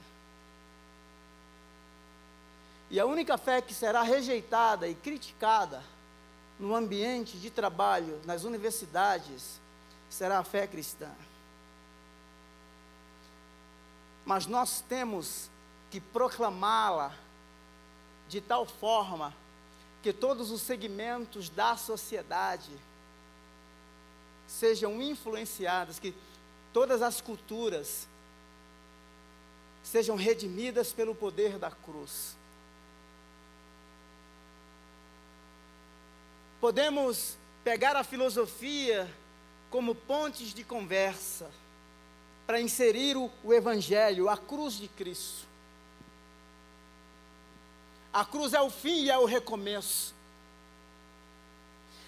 [2.89, 5.84] E a única fé que será rejeitada e criticada
[6.60, 9.60] no ambiente de trabalho, nas universidades,
[10.10, 11.10] será a fé cristã.
[14.25, 15.49] Mas nós temos
[15.89, 17.13] que proclamá-la
[18.28, 19.34] de tal forma
[20.02, 22.71] que todos os segmentos da sociedade
[24.47, 26.13] sejam influenciados, que
[26.73, 28.08] todas as culturas
[29.84, 32.38] sejam redimidas pelo poder da cruz.
[36.60, 39.10] Podemos pegar a filosofia
[39.69, 41.50] como pontes de conversa
[42.45, 45.48] para inserir o, o Evangelho, a cruz de Cristo.
[48.12, 50.13] A cruz é o fim e é o recomeço.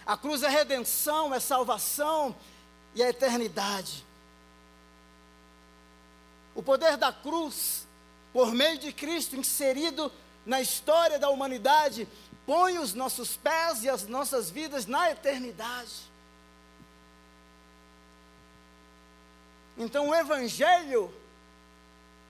[0.05, 2.35] A cruz é redenção, é salvação
[2.95, 4.03] e é eternidade.
[6.55, 7.87] O poder da cruz,
[8.33, 10.11] por meio de Cristo inserido
[10.45, 12.07] na história da humanidade,
[12.51, 16.01] põe os nossos pés e as nossas vidas na eternidade.
[19.77, 21.09] Então o Evangelho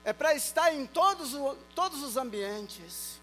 [0.06, 1.32] é para estar em todos,
[1.74, 3.20] todos os ambientes.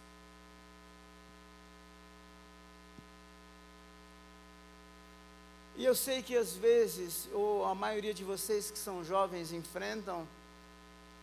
[5.77, 10.27] E eu sei que às vezes, ou a maioria de vocês que são jovens enfrentam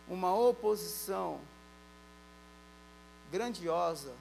[0.08, 1.38] uma oposição
[3.30, 4.14] grandiosa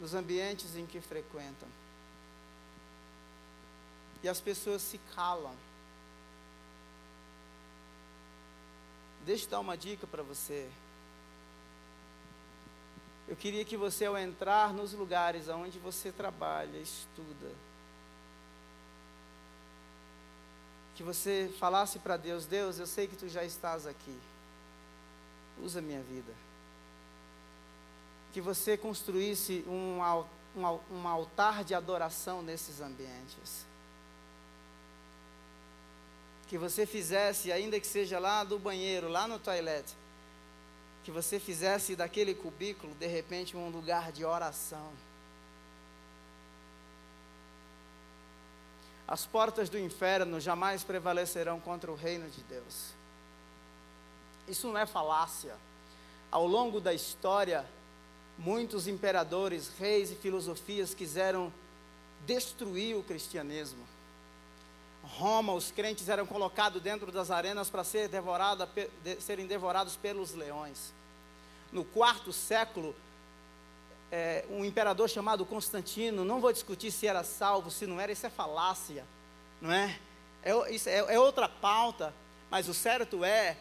[0.00, 1.68] nos ambientes em que frequentam.
[4.22, 5.54] E as pessoas se calam.
[9.24, 10.68] Deixa eu dar uma dica para você.
[13.28, 17.54] Eu queria que você, ao entrar nos lugares onde você trabalha, estuda,
[20.96, 24.18] que você falasse para Deus: Deus, eu sei que tu já estás aqui,
[25.62, 26.49] usa minha vida.
[28.32, 30.00] Que você construísse um,
[30.56, 33.70] um, um altar de adoração nesses ambientes.
[36.50, 39.84] que você fizesse, ainda que seja lá do banheiro, lá no toilet,
[41.04, 44.90] que você fizesse daquele cubículo, de repente, um lugar de oração.
[49.06, 52.94] As portas do inferno jamais prevalecerão contra o reino de Deus.
[54.48, 55.56] Isso não é falácia.
[56.32, 57.64] Ao longo da história,
[58.40, 61.52] muitos imperadores, reis e filosofias quiseram
[62.26, 63.86] destruir o cristianismo.
[65.04, 68.68] Roma, os crentes eram colocados dentro das arenas para ser devorada,
[69.04, 70.92] de, serem devorados pelos leões.
[71.70, 72.94] No quarto século,
[74.10, 78.26] é, um imperador chamado Constantino, não vou discutir se era salvo, se não era, isso
[78.26, 79.04] é falácia,
[79.60, 79.98] não é?
[80.42, 82.14] É, é, é outra pauta,
[82.50, 83.56] mas o certo é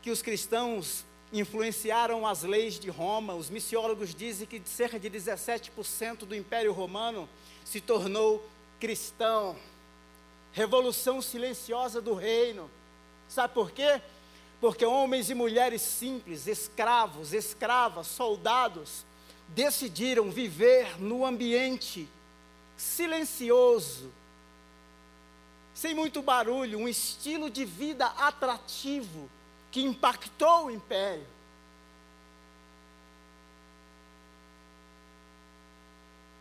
[0.00, 3.34] que os cristãos influenciaram as leis de Roma.
[3.34, 7.28] Os missiólogos dizem que cerca de 17% do Império Romano
[7.64, 8.46] se tornou
[8.80, 9.56] cristão.
[10.52, 12.70] Revolução silenciosa do reino.
[13.28, 14.00] Sabe por quê?
[14.60, 19.04] Porque homens e mulheres simples, escravos, escravas, soldados,
[19.48, 22.08] decidiram viver no ambiente
[22.76, 24.10] silencioso,
[25.74, 29.30] sem muito barulho, um estilo de vida atrativo
[29.70, 31.26] que impactou o império.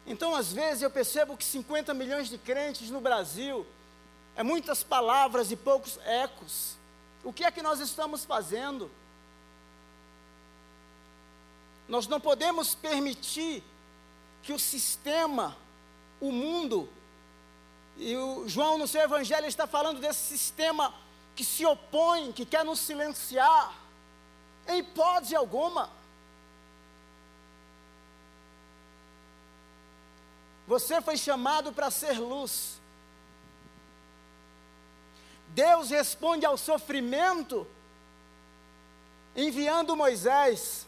[0.06, 3.68] Então, às vezes, eu percebo que 50 milhões de crentes no Brasil
[4.38, 6.78] é muitas palavras e poucos ecos.
[7.24, 8.90] O que é que nós estamos fazendo?
[11.90, 13.62] Nós não podemos permitir
[14.44, 15.58] que o sistema,
[16.22, 16.88] o mundo,
[17.98, 20.94] e o João no seu evangelho está falando desse sistema
[21.38, 23.72] que se opõe, que quer nos silenciar,
[24.68, 25.88] em hipótese alguma.
[30.66, 32.82] Você foi chamado para ser luz.
[35.50, 37.68] Deus responde ao sofrimento
[39.36, 40.88] enviando Moisés.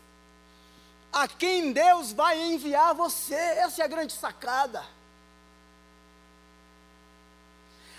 [1.14, 3.36] A quem Deus vai enviar você?
[3.36, 4.84] Essa é a grande sacada.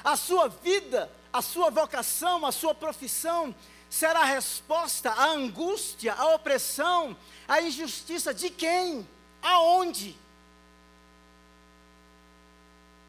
[0.03, 3.55] A sua vida a sua vocação, a sua profissão
[3.89, 7.17] será a resposta à angústia, à opressão,
[7.47, 9.09] à injustiça de quem?
[9.43, 10.17] Aonde?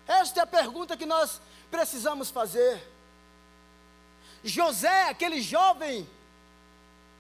[0.08, 2.82] Esta é a pergunta que nós precisamos fazer.
[4.44, 6.10] José, aquele jovem,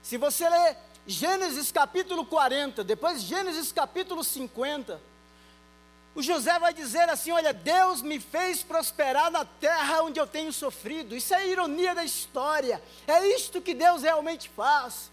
[0.01, 4.99] se você ler Gênesis capítulo 40, depois Gênesis capítulo 50,
[6.13, 10.51] o José vai dizer assim: Olha, Deus me fez prosperar na terra onde eu tenho
[10.51, 11.15] sofrido.
[11.15, 12.81] Isso é a ironia da história.
[13.07, 15.09] É isto que Deus realmente faz.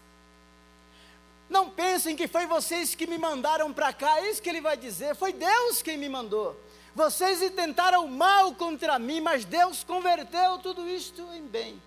[1.49, 4.77] Não pensem que foi vocês que me mandaram para cá, é isso que ele vai
[4.77, 5.15] dizer.
[5.15, 6.55] Foi Deus quem me mandou.
[6.93, 11.81] Vocês intentaram mal contra mim, mas Deus converteu tudo isto em bem.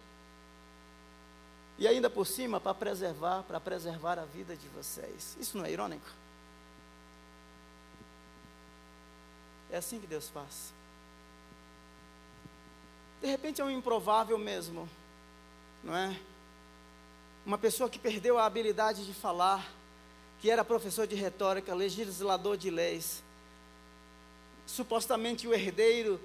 [1.79, 5.37] E ainda por cima, para preservar, para preservar a vida de vocês.
[5.39, 6.22] Isso não é irônico?
[9.73, 10.71] É assim que Deus faz.
[13.23, 14.87] De repente é um improvável mesmo,
[15.83, 16.15] não é?
[17.47, 19.67] Uma pessoa que perdeu a habilidade de falar,
[20.41, 23.23] que era professor de retórica, legislador de leis,
[24.67, 26.21] supostamente o herdeiro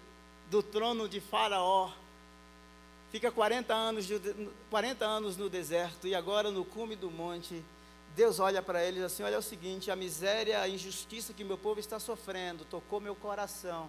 [0.52, 1.92] do trono de Faraó,
[3.12, 4.08] fica 40 anos,
[4.70, 7.64] 40 anos no deserto e agora no cume do monte
[8.18, 11.34] Deus olha para ele e diz assim: Olha, é o seguinte, a miséria, a injustiça
[11.34, 13.88] que meu povo está sofrendo tocou meu coração.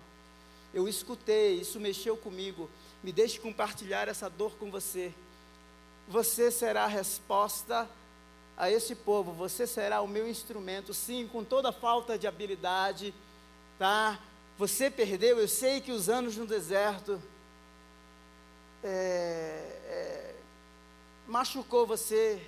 [0.74, 2.68] Eu escutei, isso mexeu comigo.
[3.02, 5.14] Me deixe compartilhar essa dor com você.
[6.06, 7.88] Você será a resposta
[8.54, 13.14] a esse povo, você será o meu instrumento, sim, com toda falta de habilidade,
[13.78, 14.20] tá?
[14.58, 17.22] Você perdeu, eu sei que os anos no deserto
[18.84, 20.34] é, é,
[21.26, 22.42] machucou você,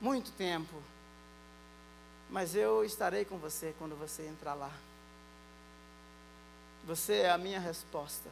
[0.00, 0.82] muito tempo,
[2.30, 4.72] mas eu estarei com você quando você entrar lá.
[6.84, 8.28] Você é a minha resposta.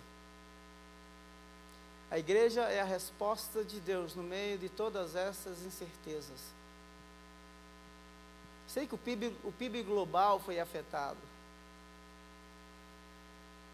[2.11, 6.41] A igreja é a resposta de Deus no meio de todas essas incertezas.
[8.69, 11.19] Sei que o PIB, o PIB global foi afetado.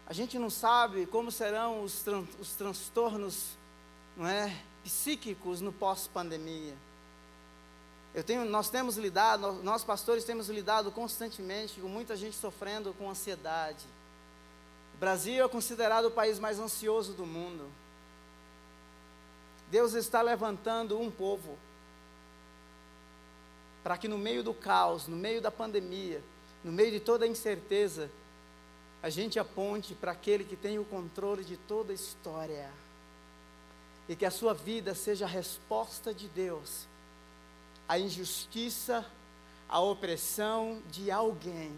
[0.07, 3.51] A gente não sabe como serão os, tran, os transtornos
[4.17, 6.75] não é, psíquicos no pós-pandemia.
[8.25, 13.85] Tenho, nós temos lidado, nós pastores temos lidado constantemente com muita gente sofrendo com ansiedade.
[14.93, 17.69] O Brasil é considerado o país mais ansioso do mundo.
[19.69, 21.57] Deus está levantando um povo
[23.81, 26.21] para que no meio do caos, no meio da pandemia,
[26.63, 28.11] no meio de toda a incerteza,
[29.01, 32.69] a gente aponte para aquele que tem o controle de toda a história.
[34.09, 36.85] e que a sua vida seja a resposta de Deus
[37.91, 39.05] à injustiça,
[39.67, 41.77] à opressão de alguém.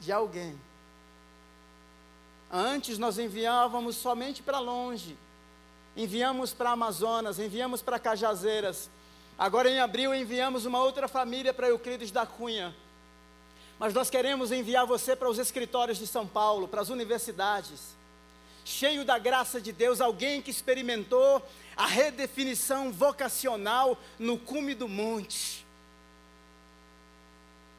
[0.00, 0.60] De alguém.
[2.52, 5.16] Antes nós enviávamos somente para longe.
[5.96, 8.90] Enviamos para Amazonas, enviamos para Cajazeiras.
[9.38, 12.76] Agora em abril enviamos uma outra família para Euclides da Cunha.
[13.78, 17.96] Mas nós queremos enviar você para os escritórios de São Paulo, para as universidades
[18.64, 21.46] cheio da graça de Deus, alguém que experimentou
[21.76, 25.64] a redefinição vocacional no cume do monte.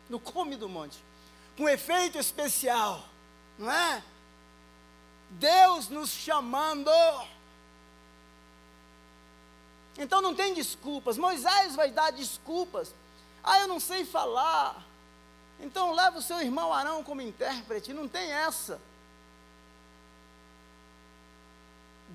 [0.10, 0.98] No cume do monte.
[1.58, 3.04] Com efeito especial,
[3.58, 4.04] não é?
[5.32, 6.92] Deus nos chamando.
[9.98, 11.18] Então não tem desculpas.
[11.18, 12.94] Moisés vai dar desculpas.
[13.44, 14.84] Ah, eu não sei falar.
[15.60, 17.94] Então leva o seu irmão Arão como intérprete.
[17.94, 18.80] Não tem essa.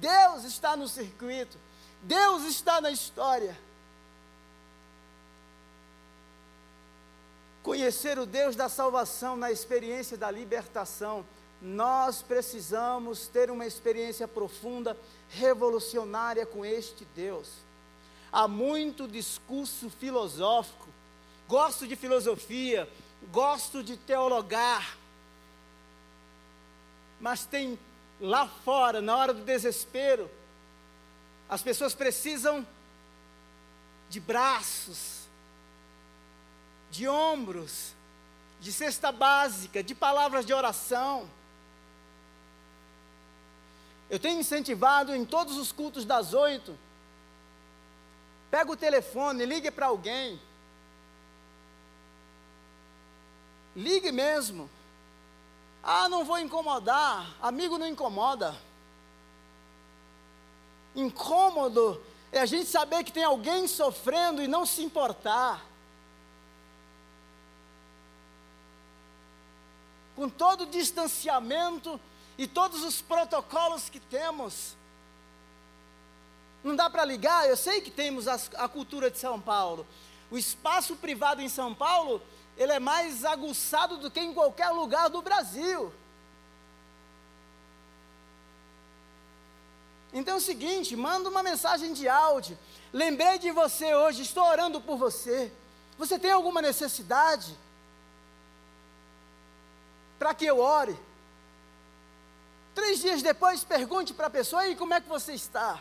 [0.01, 1.59] Deus está no circuito,
[2.03, 3.57] Deus está na história.
[7.63, 11.25] Conhecer o Deus da salvação na experiência da libertação,
[11.61, 14.97] nós precisamos ter uma experiência profunda,
[15.29, 17.49] revolucionária com este Deus.
[18.33, 20.89] Há muito discurso filosófico,
[21.47, 22.89] gosto de filosofia,
[23.31, 24.97] gosto de teologar,
[27.21, 27.79] mas tem
[28.21, 30.31] lá fora, na hora do desespero,
[31.49, 32.67] as pessoas precisam
[34.09, 35.21] de braços,
[36.91, 37.93] de ombros,
[38.61, 41.29] de cesta básica, de palavras de oração.
[44.11, 46.77] Eu tenho incentivado em todos os cultos das oito.
[48.51, 50.41] Pega o telefone, ligue para alguém.
[53.77, 54.69] Ligue mesmo.
[55.83, 57.35] Ah, não vou incomodar.
[57.41, 58.55] Amigo não incomoda.
[60.95, 62.01] Incômodo
[62.33, 65.65] é a gente saber que tem alguém sofrendo e não se importar.
[70.15, 71.99] Com todo o distanciamento
[72.37, 74.77] e todos os protocolos que temos.
[76.63, 79.87] Não dá para ligar, eu sei que temos a, a cultura de São Paulo.
[80.31, 82.23] O espaço privado em São Paulo
[82.61, 85.91] ele é mais aguçado do que em qualquer lugar do Brasil.
[90.13, 92.59] Então é o seguinte, manda uma mensagem de áudio.
[92.93, 95.51] Lembrei de você hoje, estou orando por você.
[95.97, 97.57] Você tem alguma necessidade?
[100.19, 100.99] Para que eu ore?
[102.75, 105.81] Três dias depois, pergunte para a pessoa: e como é que você está?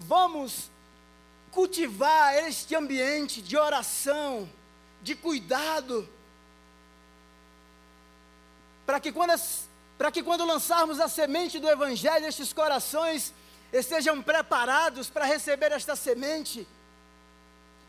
[0.00, 0.70] Vamos
[1.52, 4.48] cultivar este ambiente de oração,
[5.02, 6.08] de cuidado,
[8.86, 9.34] para que quando,
[9.98, 13.34] para que quando lançarmos a semente do Evangelho, estes corações
[13.70, 16.66] estejam preparados para receber esta semente,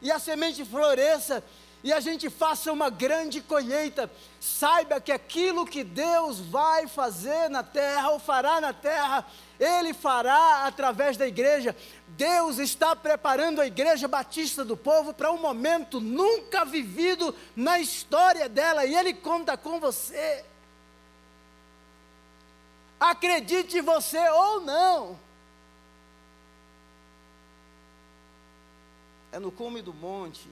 [0.02, 1.42] e a semente floresça,
[1.84, 4.10] e a gente faça uma grande colheita.
[4.40, 9.26] Saiba que aquilo que Deus vai fazer na terra, ou fará na terra,
[9.64, 11.76] Ele fará através da igreja.
[12.10, 18.50] Deus está preparando a igreja batista do povo para um momento nunca vivido na história
[18.50, 20.44] dela, e Ele conta com você.
[23.00, 25.20] Acredite você ou não.
[29.32, 30.48] É no cume do monte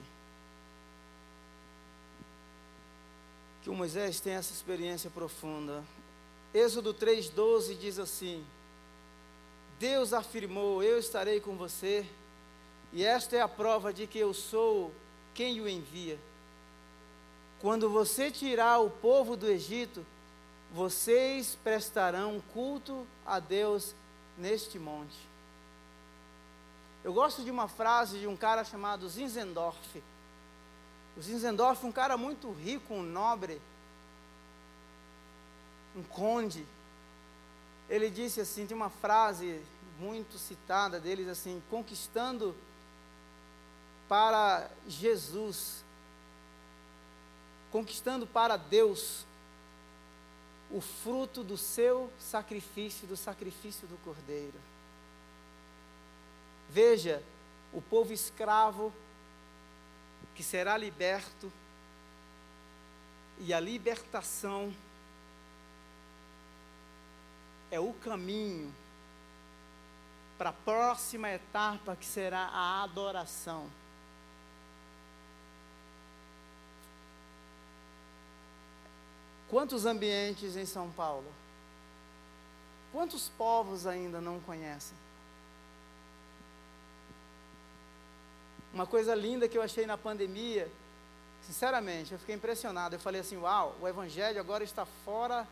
[3.61, 5.83] que o Moisés tem essa experiência profunda.
[6.53, 8.43] Êxodo 3,12 diz assim:
[9.81, 12.07] Deus afirmou: Eu estarei com você,
[12.93, 14.93] e esta é a prova de que eu sou
[15.33, 16.19] quem o envia.
[17.59, 20.05] Quando você tirar o povo do Egito,
[20.71, 23.95] vocês prestarão culto a Deus
[24.37, 25.17] neste monte.
[27.03, 30.03] Eu gosto de uma frase de um cara chamado Zinzendorf.
[31.17, 33.59] O Zinzendorf, um cara muito rico, um nobre,
[35.95, 36.63] um conde,
[37.91, 39.61] ele disse assim, tem uma frase
[39.99, 42.55] muito citada deles assim, conquistando
[44.07, 45.83] para Jesus,
[47.69, 49.25] conquistando para Deus
[50.71, 54.57] o fruto do seu sacrifício, do sacrifício do Cordeiro.
[56.69, 57.21] Veja,
[57.73, 58.93] o povo escravo
[60.33, 61.51] que será liberto,
[63.39, 64.73] e a libertação
[67.71, 68.71] é o caminho
[70.37, 73.69] para a próxima etapa que será a adoração.
[79.49, 81.31] Quantos ambientes em São Paulo?
[82.91, 84.97] Quantos povos ainda não conhecem?
[88.73, 90.71] Uma coisa linda que eu achei na pandemia,
[91.45, 92.95] sinceramente, eu fiquei impressionado.
[92.95, 95.47] Eu falei assim: Uau, o Evangelho agora está fora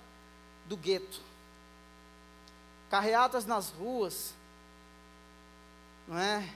[0.65, 1.28] do gueto.
[2.89, 4.33] Carreatas nas ruas,
[6.07, 6.49] não é?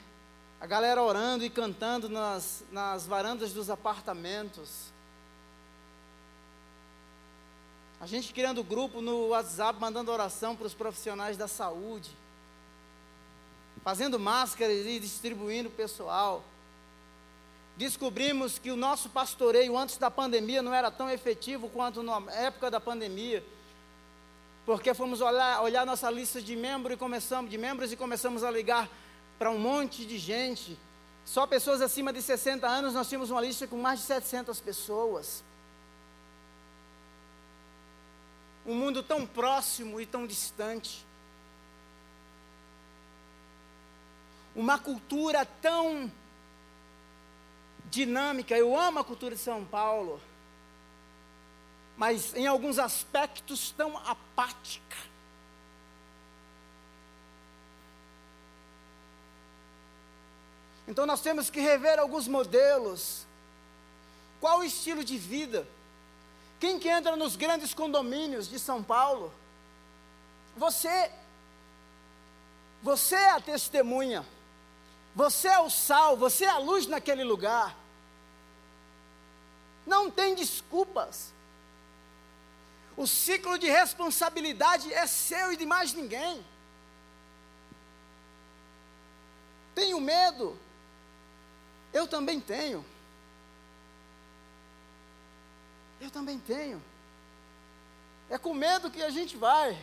[0.59, 4.91] A galera orando e cantando nas, nas varandas dos apartamentos.
[7.99, 12.09] A gente criando grupo no WhatsApp, mandando oração para os profissionais da saúde.
[13.83, 16.43] Fazendo máscaras e distribuindo pessoal.
[17.77, 22.71] Descobrimos que o nosso pastoreio antes da pandemia não era tão efetivo quanto na época
[22.71, 23.43] da pandemia.
[24.65, 28.51] Porque fomos olhar, olhar nossa lista de membros e começamos de membros e começamos a
[28.51, 28.89] ligar
[29.37, 30.79] para um monte de gente.
[31.25, 35.43] Só pessoas acima de 60 anos, nós tínhamos uma lista com mais de 700 pessoas.
[38.65, 41.05] um mundo tão próximo e tão distante.
[44.55, 46.11] Uma cultura tão
[47.89, 48.55] dinâmica.
[48.55, 50.21] Eu amo a cultura de São Paulo,
[51.97, 54.97] mas em alguns aspectos tão apática.
[60.87, 63.25] Então nós temos que rever alguns modelos.
[64.41, 65.67] Qual o estilo de vida?
[66.59, 69.33] Quem que entra nos grandes condomínios de São Paulo?
[70.55, 71.11] Você.
[72.81, 74.25] Você é a testemunha.
[75.15, 77.75] Você é o sal, você é a luz naquele lugar.
[79.85, 81.32] Não tem desculpas.
[82.95, 86.45] O ciclo de responsabilidade é seu e de mais ninguém.
[89.73, 90.57] Tenho medo.
[91.91, 92.85] Eu também tenho.
[95.99, 96.81] Eu também tenho.
[98.29, 99.77] É com medo que a gente vai.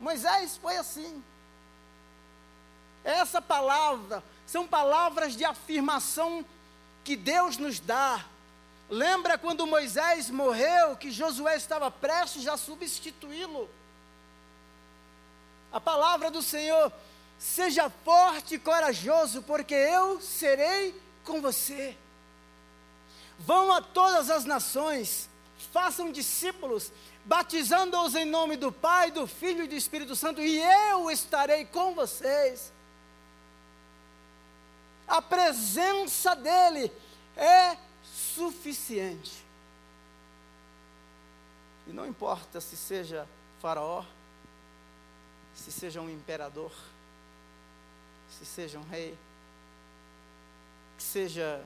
[0.00, 1.22] Moisés foi assim.
[3.04, 6.44] Essa palavra são palavras de afirmação
[7.04, 8.24] que Deus nos dá.
[8.92, 13.66] Lembra quando Moisés morreu, que Josué estava prestes a substituí-lo?
[15.72, 16.92] A palavra do Senhor,
[17.38, 21.96] seja forte e corajoso, porque eu serei com você.
[23.38, 25.26] Vão a todas as nações,
[25.72, 26.92] façam discípulos,
[27.24, 31.94] batizando-os em nome do Pai, do Filho e do Espírito Santo, e eu estarei com
[31.94, 32.70] vocês.
[35.08, 36.92] A presença dEle
[37.34, 39.44] é suficiente.
[41.86, 43.28] E não importa se seja
[43.60, 44.04] Faraó,
[45.54, 46.72] se seja um imperador,
[48.30, 49.16] se seja um rei,
[50.96, 51.64] que seja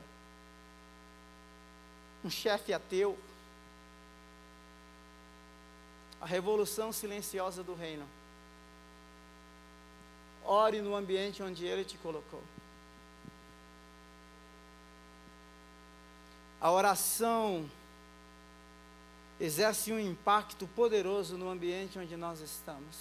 [2.24, 3.18] um chefe ateu,
[6.20, 8.06] a revolução silenciosa do reino.
[10.44, 12.42] Ore no ambiente onde Ele te colocou.
[16.60, 17.68] A oração
[19.38, 22.96] exerce um impacto poderoso no ambiente onde nós estamos.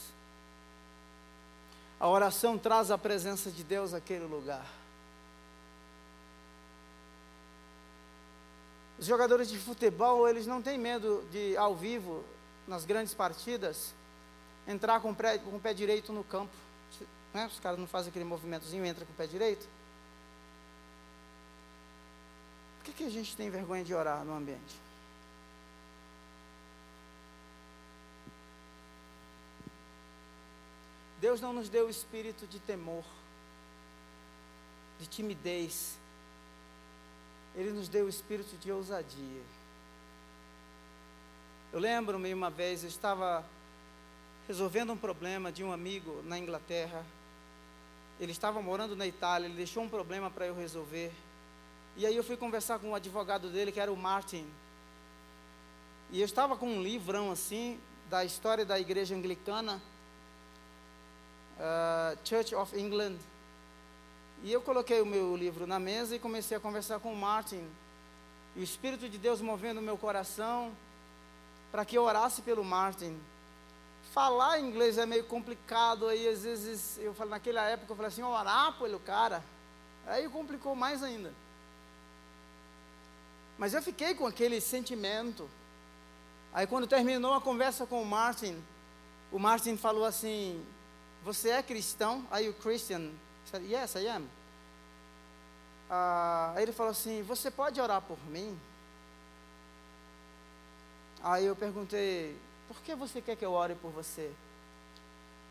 [1.99, 4.65] A oração traz a presença de Deus àquele lugar.
[8.97, 12.23] Os jogadores de futebol, eles não têm medo de, ao vivo,
[12.67, 13.93] nas grandes partidas,
[14.67, 16.53] entrar com o pé, com o pé direito no campo.
[17.33, 17.45] Né?
[17.45, 19.67] Os caras não fazem aquele movimentozinho, entra com o pé direito.
[22.74, 24.75] Por que, que a gente tem vergonha de orar no ambiente?
[31.19, 33.03] Deus não nos deu o espírito de temor,
[34.99, 35.97] de timidez,
[37.55, 39.41] ele nos deu o espírito de ousadia.
[41.73, 43.43] Eu lembro-me uma vez, eu estava
[44.47, 47.03] resolvendo um problema de um amigo na Inglaterra.
[48.19, 51.11] Ele estava morando na Itália, ele deixou um problema para eu resolver.
[51.97, 54.45] E aí eu fui conversar com o um advogado dele, que era o Martin.
[56.11, 57.79] E eu estava com um livrão assim,
[58.09, 59.81] da história da igreja anglicana,
[61.57, 63.15] uh, Church of England.
[64.43, 67.65] E eu coloquei o meu livro na mesa e comecei a conversar com o Martin.
[68.55, 70.73] E o Espírito de Deus movendo o meu coração
[71.71, 73.17] para que eu orasse pelo Martin.
[74.13, 78.23] Falar inglês é meio complicado, aí às vezes, eu falo, naquela época eu falei assim,
[78.23, 79.41] orar pelo cara.
[80.05, 81.33] Aí complicou mais ainda.
[83.57, 85.49] Mas eu fiquei com aquele sentimento.
[86.53, 88.61] Aí quando terminou a conversa com o Martin,
[89.31, 90.63] o Martin falou assim,
[91.23, 92.25] você é cristão?
[92.31, 93.11] Are you Christian?
[93.45, 94.27] said, Yes, I am.
[95.89, 98.57] Ah, aí ele falou assim: Você pode orar por mim?
[101.21, 102.37] Aí eu perguntei:
[102.67, 104.31] Por que você quer que eu ore por você?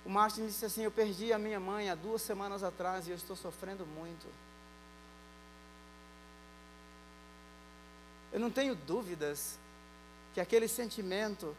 [0.04, 3.16] O Martin disse assim: Eu perdi a minha mãe há duas semanas atrás e eu
[3.16, 4.26] estou sofrendo muito.
[8.34, 9.56] Eu não tenho dúvidas
[10.34, 11.56] que aquele sentimento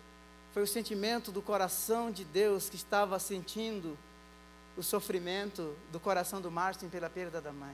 [0.54, 3.98] foi o sentimento do coração de Deus que estava sentindo
[4.76, 7.74] o sofrimento do coração do Martin pela perda da mãe.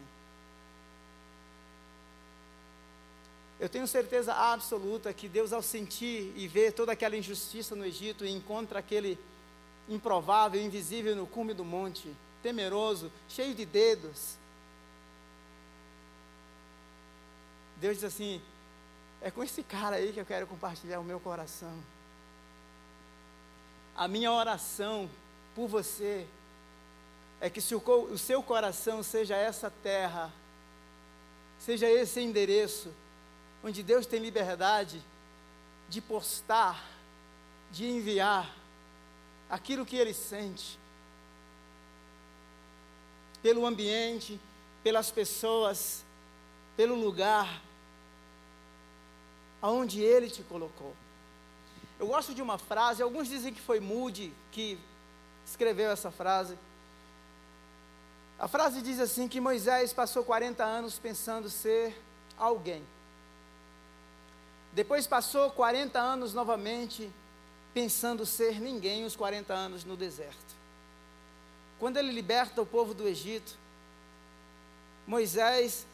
[3.59, 8.23] Eu tenho certeza absoluta que Deus, ao sentir e ver toda aquela injustiça no Egito,
[8.23, 9.17] encontra aquele
[9.89, 14.35] improvável, invisível no cume do monte, temeroso, cheio de dedos.
[17.77, 18.39] Deus diz assim:
[19.21, 21.73] é com esse cara aí que eu quero compartilhar o meu coração.
[23.95, 25.09] A minha oração
[25.53, 26.25] por você
[27.39, 30.31] é que se o, o seu coração seja essa terra,
[31.59, 32.91] seja esse endereço,
[33.63, 35.03] onde Deus tem liberdade
[35.87, 36.83] de postar,
[37.71, 38.55] de enviar
[39.49, 40.79] aquilo que ele sente,
[43.43, 44.39] pelo ambiente,
[44.83, 46.03] pelas pessoas,
[46.75, 47.61] pelo lugar
[49.61, 50.95] aonde ele te colocou.
[51.99, 54.79] Eu gosto de uma frase, alguns dizem que foi Moody que
[55.45, 56.57] escreveu essa frase.
[58.39, 61.95] A frase diz assim: que Moisés passou 40 anos pensando ser
[62.37, 62.83] alguém.
[64.73, 67.11] Depois passou 40 anos novamente
[67.73, 70.55] pensando ser ninguém, os 40 anos no deserto.
[71.79, 73.57] Quando ele liberta o povo do Egito,
[75.05, 75.85] Moisés,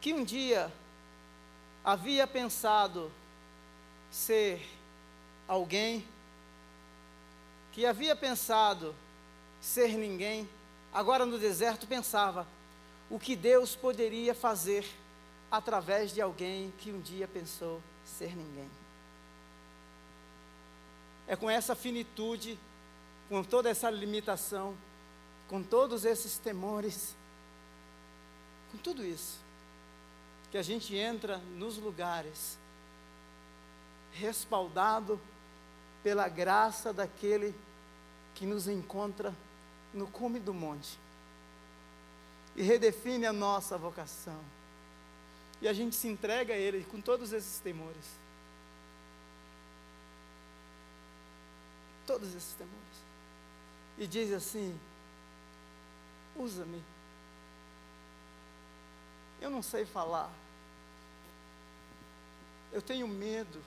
[0.00, 0.72] que um dia
[1.90, 3.10] havia pensado
[4.12, 4.64] ser
[5.48, 6.06] alguém,
[7.72, 8.94] que havia pensado
[9.60, 10.48] ser ninguém,
[10.92, 12.46] agora no deserto pensava
[13.10, 14.86] o que Deus poderia fazer
[15.50, 18.70] através de alguém que um dia pensou ser ninguém.
[21.26, 22.56] É com essa finitude,
[23.28, 24.76] com toda essa limitação,
[25.48, 27.16] com todos esses temores,
[28.70, 29.40] com tudo isso,
[30.50, 32.58] que a gente entra nos lugares
[34.12, 35.20] respaldado
[36.02, 37.54] pela graça daquele
[38.34, 39.34] que nos encontra
[39.94, 40.98] no cume do monte
[42.56, 44.38] e redefine a nossa vocação.
[45.62, 48.18] E a gente se entrega a Ele com todos esses temores.
[52.06, 52.76] Todos esses temores.
[53.98, 54.78] E diz assim:
[56.36, 56.82] usa-me.
[59.40, 60.30] Eu não sei falar.
[62.72, 63.62] Eu tenho medo.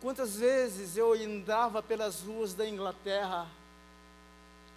[0.00, 3.48] Quantas vezes eu andava pelas ruas da Inglaterra,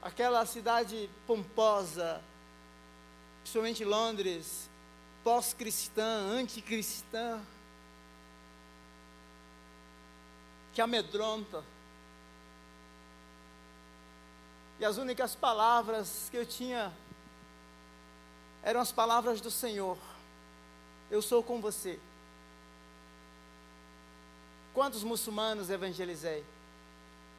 [0.02, 2.22] aquela cidade pomposa,
[3.42, 4.70] principalmente Londres,
[5.24, 7.42] pós-cristã, anticristã,
[10.74, 11.64] que amedronta.
[14.80, 16.94] E as únicas palavras que eu tinha
[18.66, 19.96] eram as palavras do Senhor.
[21.12, 22.00] Eu sou com você.
[24.74, 26.44] Quantos muçulmanos evangelizei?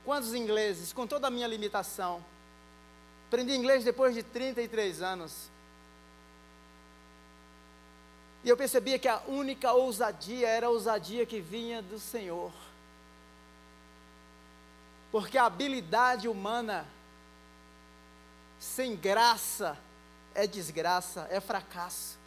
[0.05, 2.25] Quantos ingleses, com toda a minha limitação?
[3.27, 5.51] Aprendi inglês depois de 33 anos.
[8.45, 12.53] E eu percebia que a única ousadia era a ousadia que vinha do Senhor.
[15.11, 16.87] Porque a habilidade humana,
[18.61, 19.77] sem graça,
[20.37, 22.19] é desgraça, é fracasso.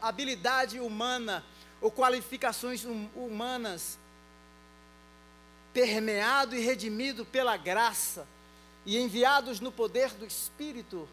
[0.00, 1.44] Habilidade humana
[1.80, 3.98] ou qualificações hum, humanas,
[5.74, 8.26] permeado e redimido pela graça
[8.86, 11.06] e enviados no poder do Espírito,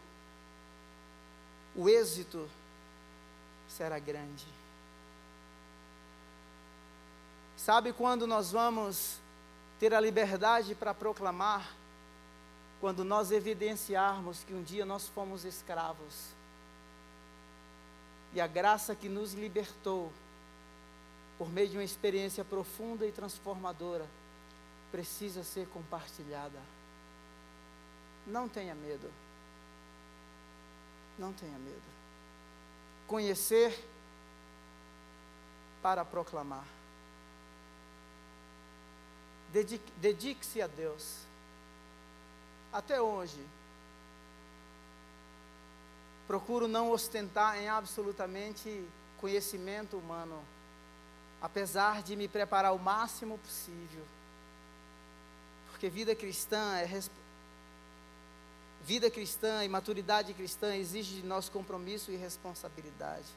[1.74, 2.48] o êxito
[3.68, 4.46] será grande.
[7.56, 9.16] Sabe quando nós vamos
[9.80, 11.81] ter a liberdade para proclamar?
[12.82, 16.30] Quando nós evidenciarmos que um dia nós fomos escravos
[18.34, 20.12] e a graça que nos libertou
[21.38, 24.04] por meio de uma experiência profunda e transformadora
[24.90, 26.58] precisa ser compartilhada.
[28.26, 29.08] Não tenha medo.
[31.16, 31.82] Não tenha medo.
[33.06, 33.78] Conhecer
[35.80, 36.66] para proclamar.
[40.00, 41.30] Dedique-se a Deus
[42.72, 43.44] até hoje,
[46.26, 48.84] procuro não ostentar em absolutamente
[49.20, 50.42] conhecimento humano,
[51.40, 54.04] apesar de me preparar o máximo possível.
[55.70, 56.88] Porque vida cristã é
[58.82, 63.28] vida cristã e maturidade cristã exige de nós compromisso e responsabilidade.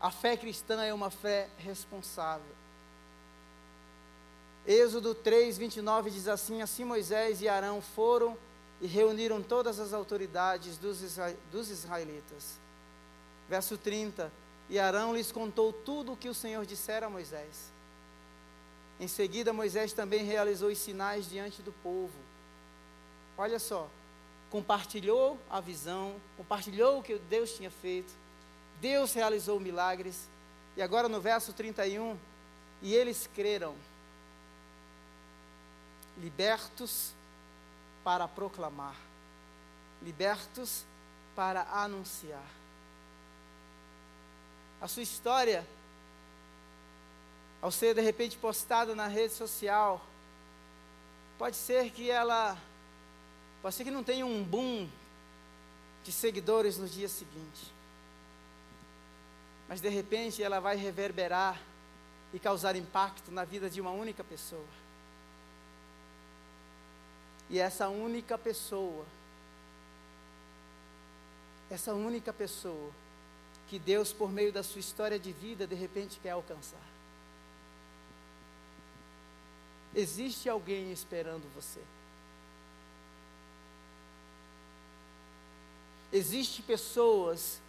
[0.00, 2.54] A fé cristã é uma fé responsável.
[4.68, 8.36] Êxodo 3, 29 diz assim: Assim Moisés e Arão foram
[8.82, 12.58] e reuniram todas as autoridades dos, isra dos israelitas.
[13.48, 14.30] Verso 30:
[14.68, 17.72] E Arão lhes contou tudo o que o Senhor dissera a Moisés.
[19.00, 22.18] Em seguida, Moisés também realizou os sinais diante do povo.
[23.38, 23.88] Olha só,
[24.50, 28.12] compartilhou a visão, compartilhou o que Deus tinha feito.
[28.82, 30.28] Deus realizou milagres.
[30.76, 32.18] E agora no verso 31,
[32.82, 33.74] e eles creram
[36.20, 37.12] libertos
[38.02, 38.96] para proclamar,
[40.02, 40.84] libertos
[41.34, 42.44] para anunciar.
[44.80, 45.66] A sua história,
[47.60, 50.04] ao ser de repente postada na rede social,
[51.36, 52.56] pode ser que ela,
[53.60, 54.88] pode ser que não tenha um boom
[56.04, 57.72] de seguidores no dia seguinte,
[59.68, 61.60] mas de repente ela vai reverberar
[62.32, 64.64] e causar impacto na vida de uma única pessoa.
[67.50, 69.06] E essa única pessoa,
[71.70, 72.90] essa única pessoa,
[73.68, 76.80] que Deus, por meio da sua história de vida, de repente quer alcançar.
[79.94, 81.80] Existe alguém esperando você.
[86.12, 87.60] Existem pessoas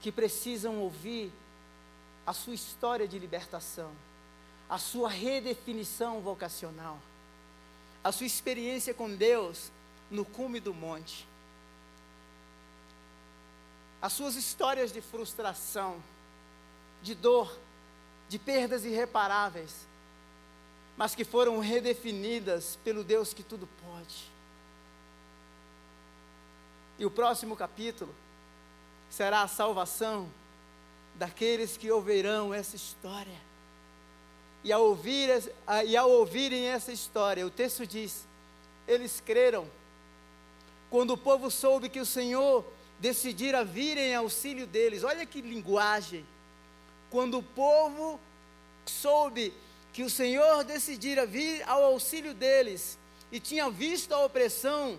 [0.00, 1.32] que precisam ouvir
[2.26, 3.92] a sua história de libertação,
[4.68, 6.98] a sua redefinição vocacional
[8.04, 9.72] a sua experiência com Deus
[10.10, 11.26] no cume do monte,
[14.00, 15.96] as suas histórias de frustração,
[17.02, 17.58] de dor,
[18.28, 19.86] de perdas irreparáveis,
[20.94, 24.30] mas que foram redefinidas pelo Deus que tudo pode.
[26.98, 28.14] E o próximo capítulo
[29.10, 30.28] será a salvação
[31.14, 33.53] daqueles que ouvirão essa história.
[34.64, 35.28] E ao, ouvir,
[35.86, 38.26] e ao ouvirem essa história, o texto diz:
[38.88, 39.68] eles creram.
[40.90, 42.64] Quando o povo soube que o Senhor
[42.98, 46.24] decidira vir em auxílio deles, olha que linguagem.
[47.10, 48.18] Quando o povo
[48.86, 49.52] soube
[49.92, 52.98] que o Senhor decidira vir ao auxílio deles
[53.30, 54.98] e tinha visto a opressão,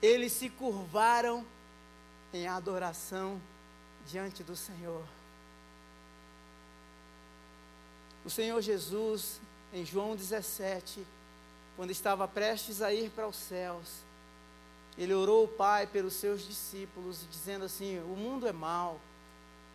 [0.00, 1.46] eles se curvaram
[2.32, 3.40] em adoração
[4.06, 5.04] diante do Senhor.
[8.24, 9.40] O Senhor Jesus,
[9.72, 11.04] em João 17,
[11.76, 14.02] quando estava prestes a ir para os céus,
[14.96, 19.00] ele orou o Pai pelos seus discípulos, dizendo assim: O mundo é mau,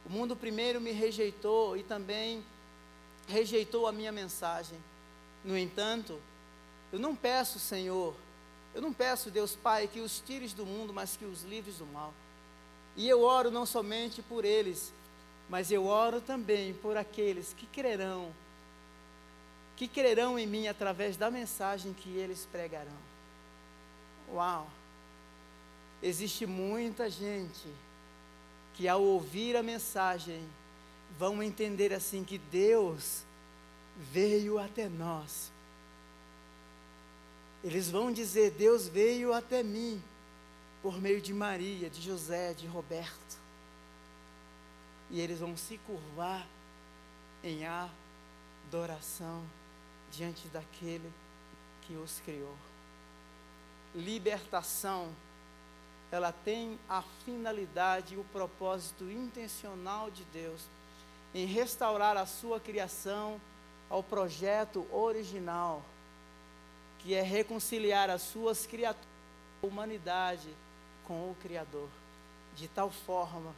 [0.05, 2.43] o mundo primeiro me rejeitou e também
[3.27, 4.77] rejeitou a minha mensagem.
[5.43, 6.19] No entanto,
[6.93, 8.15] eu não peço, Senhor,
[8.73, 11.85] eu não peço, Deus Pai, que os tires do mundo, mas que os livres do
[11.87, 12.13] mal.
[12.95, 14.93] E eu oro não somente por eles,
[15.49, 18.33] mas eu oro também por aqueles que crerão,
[19.75, 23.07] que crerão em mim através da mensagem que eles pregarão.
[24.33, 24.67] Uau!
[26.03, 27.67] Existe muita gente
[28.73, 30.43] que ao ouvir a mensagem
[31.17, 33.23] vão entender assim que Deus
[33.97, 35.51] veio até nós.
[37.63, 40.01] Eles vão dizer: Deus veio até mim
[40.83, 43.46] por meio de Maria, de José, de Roberto
[45.09, 46.45] e eles vão se curvar
[47.43, 49.43] em adoração
[50.11, 51.11] diante daquele
[51.83, 52.55] que os criou.
[53.95, 55.09] Libertação,
[56.11, 60.61] ela tem a finalidade e o propósito intencional de Deus
[61.33, 63.39] em restaurar a sua criação
[63.89, 65.81] ao projeto original,
[66.99, 69.07] que é reconciliar as suas criaturas,
[69.61, 70.49] a humanidade,
[71.05, 71.87] com o Criador,
[72.55, 73.53] de tal forma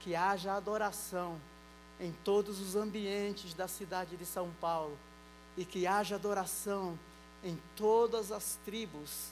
[0.00, 1.40] que haja adoração
[2.00, 4.98] em todos os ambientes da cidade de São Paulo
[5.56, 6.98] e que haja adoração
[7.44, 9.28] em todas as tribos,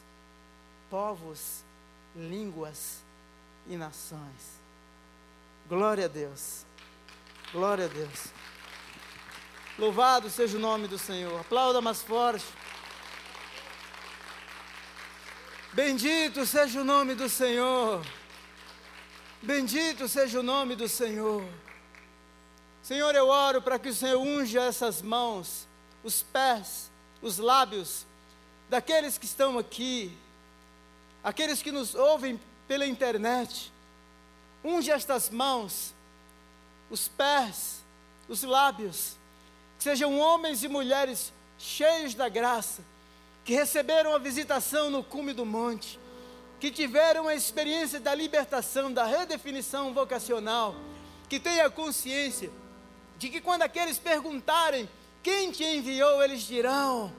[0.90, 1.64] povos,
[2.14, 3.02] línguas
[3.66, 4.60] e nações.
[5.68, 6.64] Glória a Deus.
[7.52, 8.26] Glória a Deus.
[9.78, 11.40] Louvado seja o nome do Senhor.
[11.40, 12.46] Aplauda mais forte.
[15.72, 18.04] Bendito seja o nome do Senhor.
[19.40, 21.44] Bendito seja o nome do Senhor.
[22.82, 25.68] Senhor, eu oro para que o Senhor unja essas mãos,
[26.02, 26.90] os pés,
[27.22, 28.04] os lábios
[28.68, 30.12] daqueles que estão aqui,
[31.22, 33.72] aqueles que nos ouvem pela internet.
[34.64, 35.94] Unge estas mãos,
[36.90, 37.84] os pés,
[38.28, 39.16] os lábios,
[39.78, 42.82] que sejam homens e mulheres cheios da graça,
[43.44, 45.98] que receberam a visitação no cume do monte
[46.60, 50.74] que tiveram a experiência da libertação, da redefinição vocacional,
[51.28, 52.50] que tenha consciência
[53.16, 54.88] de que quando aqueles perguntarem
[55.22, 57.12] quem te enviou, eles dirão: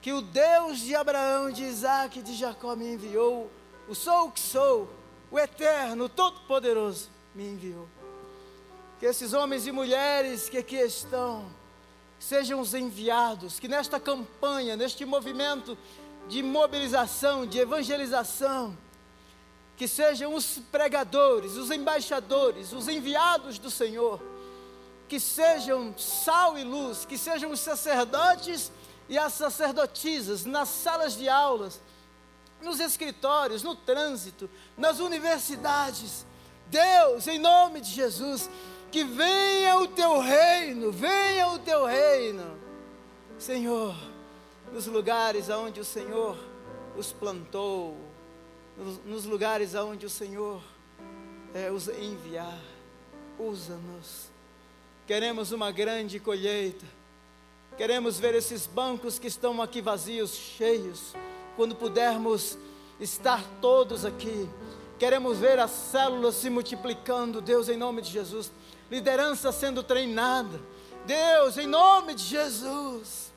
[0.00, 3.50] que o Deus de Abraão, de Isaac e de Jacó me enviou,
[3.88, 4.88] o sou o que sou,
[5.30, 7.88] o eterno, o todo-poderoso, me enviou.
[8.98, 11.50] Que esses homens e mulheres que aqui estão,
[12.18, 15.76] sejam os enviados, que nesta campanha, neste movimento
[16.30, 18.78] de mobilização, de evangelização,
[19.76, 24.22] que sejam os pregadores, os embaixadores, os enviados do Senhor,
[25.08, 28.70] que sejam sal e luz, que sejam os sacerdotes
[29.08, 31.80] e as sacerdotisas nas salas de aulas,
[32.62, 36.24] nos escritórios, no trânsito, nas universidades.
[36.68, 38.48] Deus, em nome de Jesus,
[38.92, 42.56] que venha o teu reino, venha o teu reino,
[43.36, 43.96] Senhor,
[44.72, 46.36] nos lugares aonde o Senhor
[46.96, 47.96] os plantou,
[48.76, 50.62] nos, nos lugares aonde o Senhor
[51.54, 52.58] é, os enviar,
[53.38, 54.30] usa-nos.
[55.06, 56.86] Queremos uma grande colheita,
[57.76, 61.14] queremos ver esses bancos que estão aqui vazios, cheios,
[61.56, 62.56] quando pudermos
[63.00, 64.48] estar todos aqui.
[64.98, 68.52] Queremos ver as células se multiplicando, Deus, em nome de Jesus
[68.90, 70.60] liderança sendo treinada.
[71.06, 73.29] Deus, em nome de Jesus,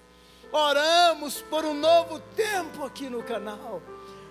[0.54, 3.82] oramos por um novo tempo aqui no canal.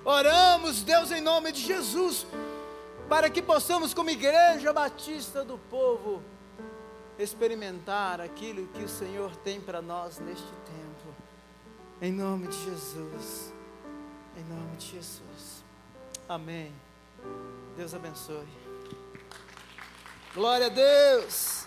[0.05, 2.27] Oramos, Deus, em nome de Jesus,
[3.09, 6.23] para que possamos, como Igreja Batista do Povo,
[7.18, 11.14] experimentar aquilo que o Senhor tem para nós neste tempo.
[12.01, 13.53] Em nome de Jesus.
[14.37, 15.64] Em nome de Jesus.
[16.29, 16.73] Amém.
[17.77, 18.49] Deus abençoe.
[20.35, 21.66] Glória a Deus.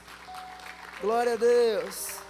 [1.01, 2.24] Glória a Deus.